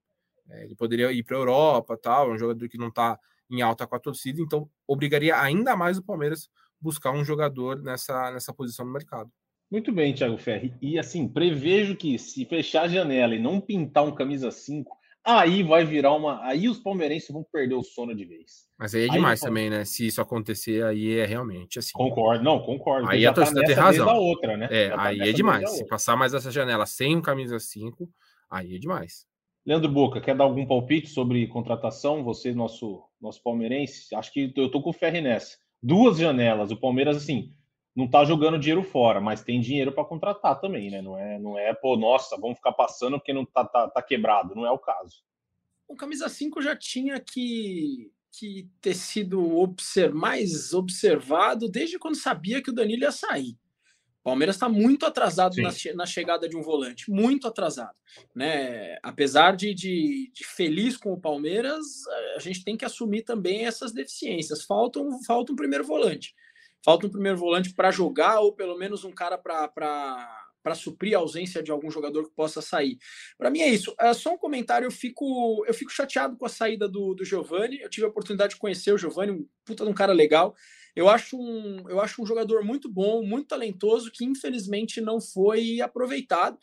[0.49, 3.19] É, ele poderia ir para a Europa, tal, é um jogador que não está
[3.51, 6.49] em alta com a torcida, então obrigaria ainda mais o Palmeiras
[6.81, 9.31] buscar um jogador nessa, nessa posição no mercado.
[9.71, 10.75] Muito bem, Thiago Ferri.
[10.81, 15.63] E assim, prevejo que se fechar a janela e não pintar um camisa 5, aí
[15.63, 16.45] vai virar uma.
[16.45, 18.67] Aí os palmeirenses vão perder o sono de vez.
[18.79, 19.85] Mas aí é demais aí, também, né?
[19.85, 21.93] Se isso acontecer, aí é realmente assim.
[21.95, 23.09] Concordo, não, concordo.
[23.09, 24.17] Aí a tá torcida tá tem razão.
[24.17, 24.69] Outra, né?
[24.71, 25.71] É, tá aí é demais.
[25.71, 28.09] Se passar mais essa janela sem um camisa 5,
[28.51, 29.27] aí é demais.
[29.67, 32.23] Leandro Boca, quer dar algum palpite sobre contratação?
[32.23, 34.15] Você, nosso, nosso palmeirense?
[34.15, 35.57] Acho que eu tô com o Ferri nessa.
[35.83, 36.71] Duas janelas.
[36.71, 37.55] O Palmeiras, assim,
[37.95, 41.01] não tá jogando dinheiro fora, mas tem dinheiro para contratar também, né?
[41.01, 44.55] Não é, não é, pô, nossa, vamos ficar passando porque não tá, tá, tá quebrado,
[44.55, 45.23] não é o caso.
[45.87, 52.61] O camisa 5 já tinha que, que ter sido observ, mais observado desde quando sabia
[52.61, 53.57] que o Danilo ia sair.
[54.21, 57.95] O Palmeiras está muito atrasado na, na, chegada de um volante, muito atrasado.
[58.35, 58.97] Né?
[59.03, 61.85] Apesar de, de, de, feliz com o Palmeiras,
[62.35, 64.65] a gente tem que assumir também essas deficiências.
[64.65, 66.35] Falta um, falta um primeiro volante
[66.85, 71.63] falta um primeiro volante para jogar ou pelo menos um cara para suprir a ausência
[71.63, 72.99] de algum jogador que possa sair.
[73.39, 73.95] Para mim é isso.
[73.99, 77.81] É só um comentário, eu fico, eu fico chateado com a saída do, do Giovani.
[77.81, 80.55] Eu tive a oportunidade de conhecer o Giovani, um puta de um cara legal.
[80.95, 85.81] Eu acho um, eu acho um jogador muito bom, muito talentoso, que infelizmente não foi
[85.81, 86.59] aproveitado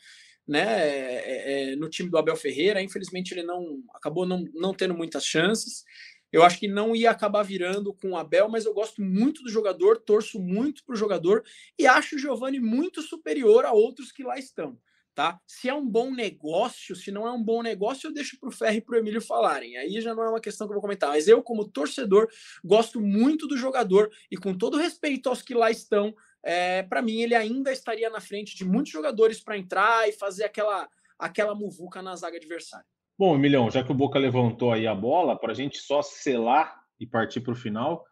[0.46, 2.82] né, é, é, no time do Abel Ferreira.
[2.82, 5.84] Infelizmente, ele não acabou não, não tendo muitas chances.
[6.32, 9.50] Eu acho que não ia acabar virando com o Abel, mas eu gosto muito do
[9.50, 11.44] jogador, torço muito para o jogador
[11.78, 14.78] e acho o Giovani muito superior a outros que lá estão.
[15.14, 15.38] Tá?
[15.46, 18.52] Se é um bom negócio, se não é um bom negócio, eu deixo para o
[18.52, 19.76] Ferro e para o Emílio falarem.
[19.76, 21.10] Aí já não é uma questão que eu vou comentar.
[21.10, 22.30] Mas eu, como torcedor,
[22.64, 27.20] gosto muito do jogador e com todo respeito aos que lá estão, é, para mim
[27.20, 32.02] ele ainda estaria na frente de muitos jogadores para entrar e fazer aquela aquela muvuca
[32.02, 32.86] na zaga adversária.
[33.22, 36.74] Bom, Emilhão, já que o Boca levantou aí a bola, para a gente só selar
[36.98, 38.04] e partir para o final,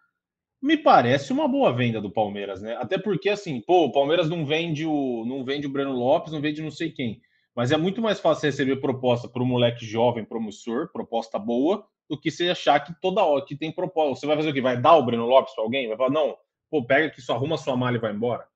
[0.63, 2.77] me parece uma boa venda do Palmeiras, né?
[2.77, 6.41] Até porque, assim, pô, o Palmeiras não vende o, não vende o Breno Lopes, não
[6.41, 7.21] vende não sei quem.
[7.57, 12.17] Mas é muito mais fácil receber proposta para um moleque jovem, promissor, proposta boa, do
[12.17, 14.21] que você achar que toda hora que tem proposta.
[14.21, 14.61] Você vai fazer o quê?
[14.61, 15.89] Vai dar o Breno Lopes para alguém?
[15.89, 16.37] Vai falar, não,
[16.71, 18.47] pô, pega aqui, só arruma sua mala e vai embora.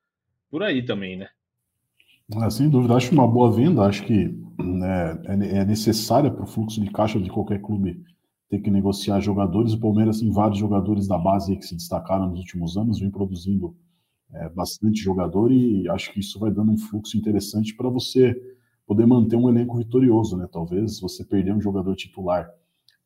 [0.49, 1.31] Por aí também, né?
[2.45, 6.47] É, sem dúvida, acho uma boa venda, acho que né, é, é necessária para o
[6.47, 8.03] fluxo de caixa de qualquer clube
[8.49, 9.73] ter que negociar jogadores.
[9.73, 13.77] O Palmeiras tem vários jogadores da base que se destacaram nos últimos anos, vem produzindo
[14.33, 18.35] é, bastante jogador e acho que isso vai dando um fluxo interessante para você
[18.87, 20.47] poder manter um elenco vitorioso, né?
[20.51, 22.49] Talvez você perder um jogador titular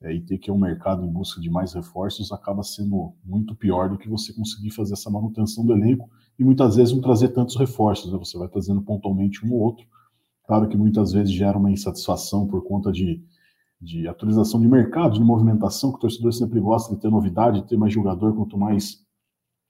[0.00, 3.54] é, e ter que ir ao mercado em busca de mais reforços acaba sendo muito
[3.54, 7.28] pior do que você conseguir fazer essa manutenção do elenco e muitas vezes não trazer
[7.28, 8.18] tantos reforços, né?
[8.18, 9.86] Você vai trazendo pontualmente um ou outro.
[10.48, 13.22] Claro que muitas vezes gera uma insatisfação por conta de,
[13.78, 17.68] de atualização de mercado, de movimentação, que o torcedor sempre gosta de ter novidade, de
[17.68, 19.06] ter mais jogador, quanto mais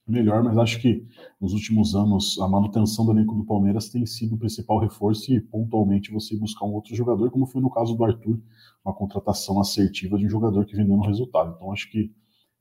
[0.07, 1.05] melhor, mas acho que
[1.41, 5.41] nos últimos anos a manutenção do elenco do Palmeiras tem sido o principal reforço e
[5.41, 8.41] pontualmente você buscar um outro jogador, como foi no caso do Arthur,
[8.85, 11.55] uma contratação assertiva de um jogador que vem dando resultado.
[11.57, 12.12] Então acho que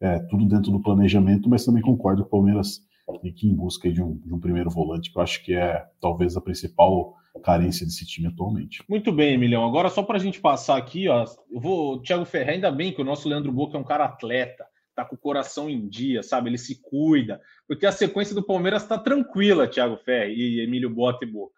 [0.02, 2.82] é tudo dentro do planejamento, mas também concordo com o Palmeiras
[3.22, 5.54] tem que ir em busca de um, de um primeiro volante, que eu acho que
[5.54, 8.84] é talvez a principal carência desse time atualmente.
[8.88, 9.66] Muito bem, Emilhão.
[9.66, 12.02] Agora, só para a gente passar aqui, ó, eu vou.
[12.02, 14.66] Thiago Ferreira, ainda bem que o nosso Leandro Boca é um cara atleta
[14.98, 16.50] tá com o coração em dia, sabe?
[16.50, 21.24] Ele se cuida, porque a sequência do Palmeiras está tranquila, Thiago Ferri e Emílio Bota
[21.24, 21.54] e Boca.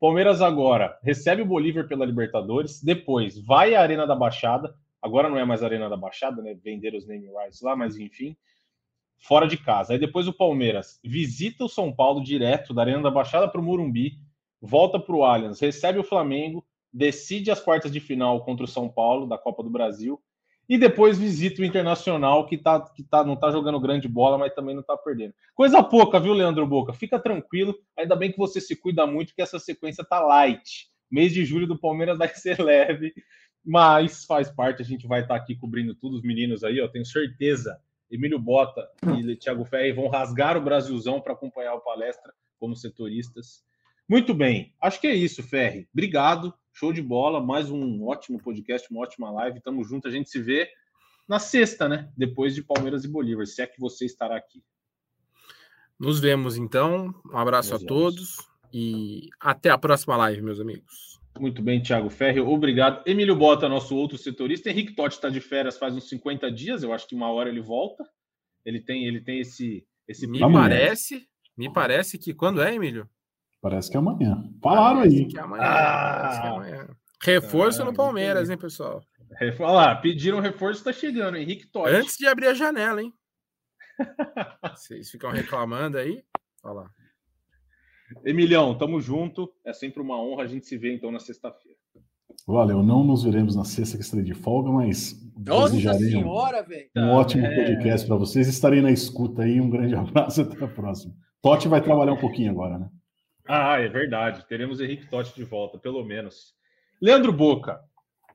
[0.00, 5.38] Palmeiras agora recebe o Bolívar pela Libertadores, depois vai à Arena da Baixada, agora não
[5.38, 6.52] é mais Arena da Baixada, né?
[6.54, 8.36] Vender os name rights lá, mas enfim,
[9.20, 9.92] fora de casa.
[9.92, 13.64] Aí depois o Palmeiras visita o São Paulo direto da Arena da Baixada para o
[13.64, 14.14] Murumbi,
[14.60, 18.88] volta para o Allianz, recebe o Flamengo, decide as quartas de final contra o São
[18.88, 20.20] Paulo da Copa do Brasil
[20.70, 24.54] e depois visita o Internacional, que, tá, que tá, não está jogando grande bola, mas
[24.54, 25.34] também não está perdendo.
[25.52, 26.92] Coisa pouca, viu, Leandro Boca?
[26.92, 30.88] Fica tranquilo, ainda bem que você se cuida muito, que essa sequência tá light.
[31.10, 33.12] Mês de julho do Palmeiras vai ser leve,
[33.64, 36.86] mas faz parte, a gente vai estar tá aqui cobrindo tudo, os meninos aí, ó,
[36.86, 37.76] tenho certeza.
[38.08, 38.88] Emílio Bota
[39.18, 43.64] e Thiago Ferri vão rasgar o Brasilzão para acompanhar a palestra como setoristas.
[44.10, 45.88] Muito bem, acho que é isso, Ferri.
[45.92, 46.52] Obrigado.
[46.72, 49.60] Show de bola, mais um ótimo podcast, uma ótima live.
[49.60, 50.68] Tamo junto, a gente se vê
[51.28, 52.10] na sexta, né?
[52.16, 54.64] Depois de Palmeiras e Bolívar, se é que você estará aqui.
[55.96, 57.14] Nos vemos então.
[57.32, 58.02] Um abraço Nos a vemos.
[58.02, 58.36] todos
[58.74, 61.20] e até a próxima live, meus amigos.
[61.38, 63.06] Muito bem, Thiago Ferri, obrigado.
[63.06, 64.68] Emílio Bota, nosso outro setorista.
[64.70, 67.60] Henrique Totti está de férias faz uns 50 dias, eu acho que uma hora ele
[67.60, 68.02] volta.
[68.64, 70.26] Ele tem, ele tem esse, esse.
[70.26, 73.08] Me parece, me parece que quando é, Emílio?
[73.60, 74.42] Parece que é amanhã.
[74.62, 75.26] Falaram aí.
[75.26, 75.64] Que é amanhã.
[75.64, 76.88] Ah, que é amanhã.
[77.22, 79.02] Reforço ah, no Palmeiras, hein, pessoal?
[79.60, 81.94] Olha lá, pediram reforço, tá chegando, Henrique Totti.
[81.94, 83.12] Antes de abrir a janela, hein?
[84.74, 86.24] Vocês ficam reclamando aí?
[86.64, 86.90] Olha lá.
[88.24, 89.52] Emilhão, tamo junto.
[89.64, 91.78] É sempre uma honra a gente se ver então na sexta-feira.
[92.46, 96.90] Valeu, não nos veremos na sexta que estarei de folga, mas Nossa senhora, velho.
[96.96, 97.64] Um tá, ótimo é...
[97.64, 98.48] podcast para vocês.
[98.48, 99.60] Estarei na escuta aí.
[99.60, 101.14] Um grande abraço até a próxima.
[101.42, 102.88] Totti vai trabalhar um pouquinho agora, né?
[103.46, 104.46] Ah, é verdade.
[104.46, 106.54] Teremos Henrique Totti de volta, pelo menos.
[107.00, 107.80] Leandro Boca,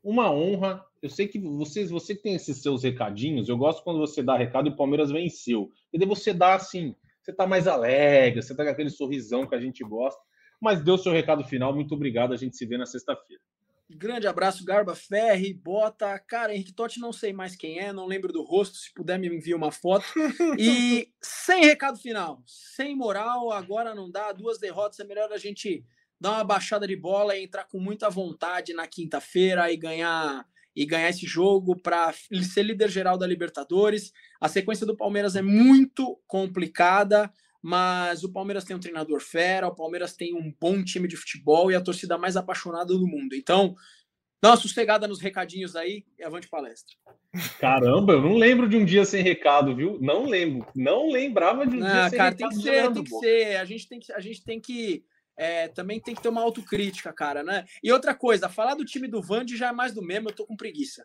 [0.04, 0.84] uma honra.
[1.02, 4.68] Eu sei que vocês, você tem esses seus recadinhos, eu gosto quando você dá recado
[4.68, 5.72] e o Palmeiras venceu.
[5.94, 9.56] E daí você dá assim, você tá mais alegre, você tá com aquele sorrisão que
[9.56, 10.22] a gente gosta.
[10.62, 11.74] Mas deu seu recado final.
[11.74, 12.34] Muito obrigado.
[12.34, 13.42] A gente se vê na sexta-feira.
[13.90, 16.18] Grande abraço, Garba Ferri, Bota.
[16.20, 18.78] Cara, Henrique Totti, não sei mais quem é, não lembro do rosto.
[18.78, 20.06] Se puder, me envia uma foto.
[20.58, 24.32] E sem recado final, sem moral, agora não dá.
[24.32, 25.86] Duas derrotas, é melhor a gente
[26.20, 30.86] dar uma baixada de bola e entrar com muita vontade na quinta-feira e ganhar e
[30.86, 32.14] ganhar esse jogo para
[32.44, 34.12] ser líder geral da Libertadores.
[34.42, 37.32] A sequência do Palmeiras é muito complicada,
[37.66, 41.72] mas o Palmeiras tem um treinador fera, o Palmeiras tem um bom time de futebol
[41.72, 43.34] e a torcida mais apaixonada do mundo.
[43.34, 43.74] Então,
[44.40, 46.96] dá uma sossegada nos recadinhos aí e avante palestra.
[47.60, 49.98] Caramba, eu não lembro de um dia sem recado, viu?
[50.00, 50.68] Não lembro.
[50.76, 52.38] Não lembrava de um dia sem cara, recado.
[52.38, 53.56] Tem que ser, tem que ser.
[53.56, 55.04] A gente tem que, a gente tem que
[55.36, 57.66] é, também tem que ter uma autocrítica, cara, né?
[57.82, 60.46] E outra coisa, falar do time do Vande já é mais do mesmo, eu tô
[60.46, 61.04] com preguiça.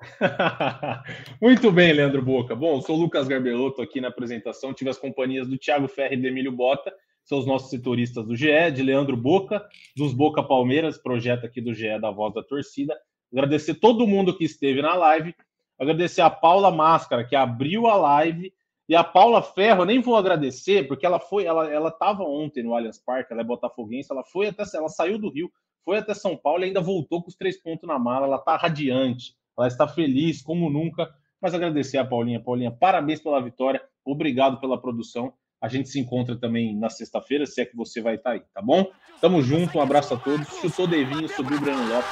[1.40, 2.54] Muito bem, Leandro Boca.
[2.54, 4.72] Bom, sou o Lucas Garbelotto aqui na apresentação.
[4.72, 6.92] Tive as companhias do Thiago Ferri e do Emílio Bota,
[7.24, 9.64] são os nossos setoristas do GE, de Leandro Boca,
[9.96, 12.98] dos Boca Palmeiras, projeto aqui do GE da Voz da Torcida.
[13.32, 15.34] Agradecer todo mundo que esteve na live.
[15.78, 18.52] Agradecer a Paula Máscara, que abriu a live
[18.90, 22.74] e a Paula Ferro, nem vou agradecer, porque ela foi, ela ela estava ontem no
[22.74, 25.48] Allianz Parque, ela é botafoguense, ela foi até, ela saiu do Rio,
[25.84, 28.56] foi até São Paulo e ainda voltou com os três pontos na mala, ela está
[28.56, 31.08] radiante, ela está feliz como nunca.
[31.40, 35.32] Mas agradecer a Paulinha, Paulinha, parabéns pela vitória, obrigado pela produção.
[35.60, 38.62] A gente se encontra também na sexta-feira, se é que você vai estar aí, tá
[38.62, 38.86] bom?
[39.20, 40.46] Tamo junto, um abraço a todos.
[40.60, 42.10] Chutou Devinho, subiu o Breno Lopes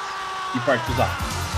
[0.55, 1.58] e partiu Zap.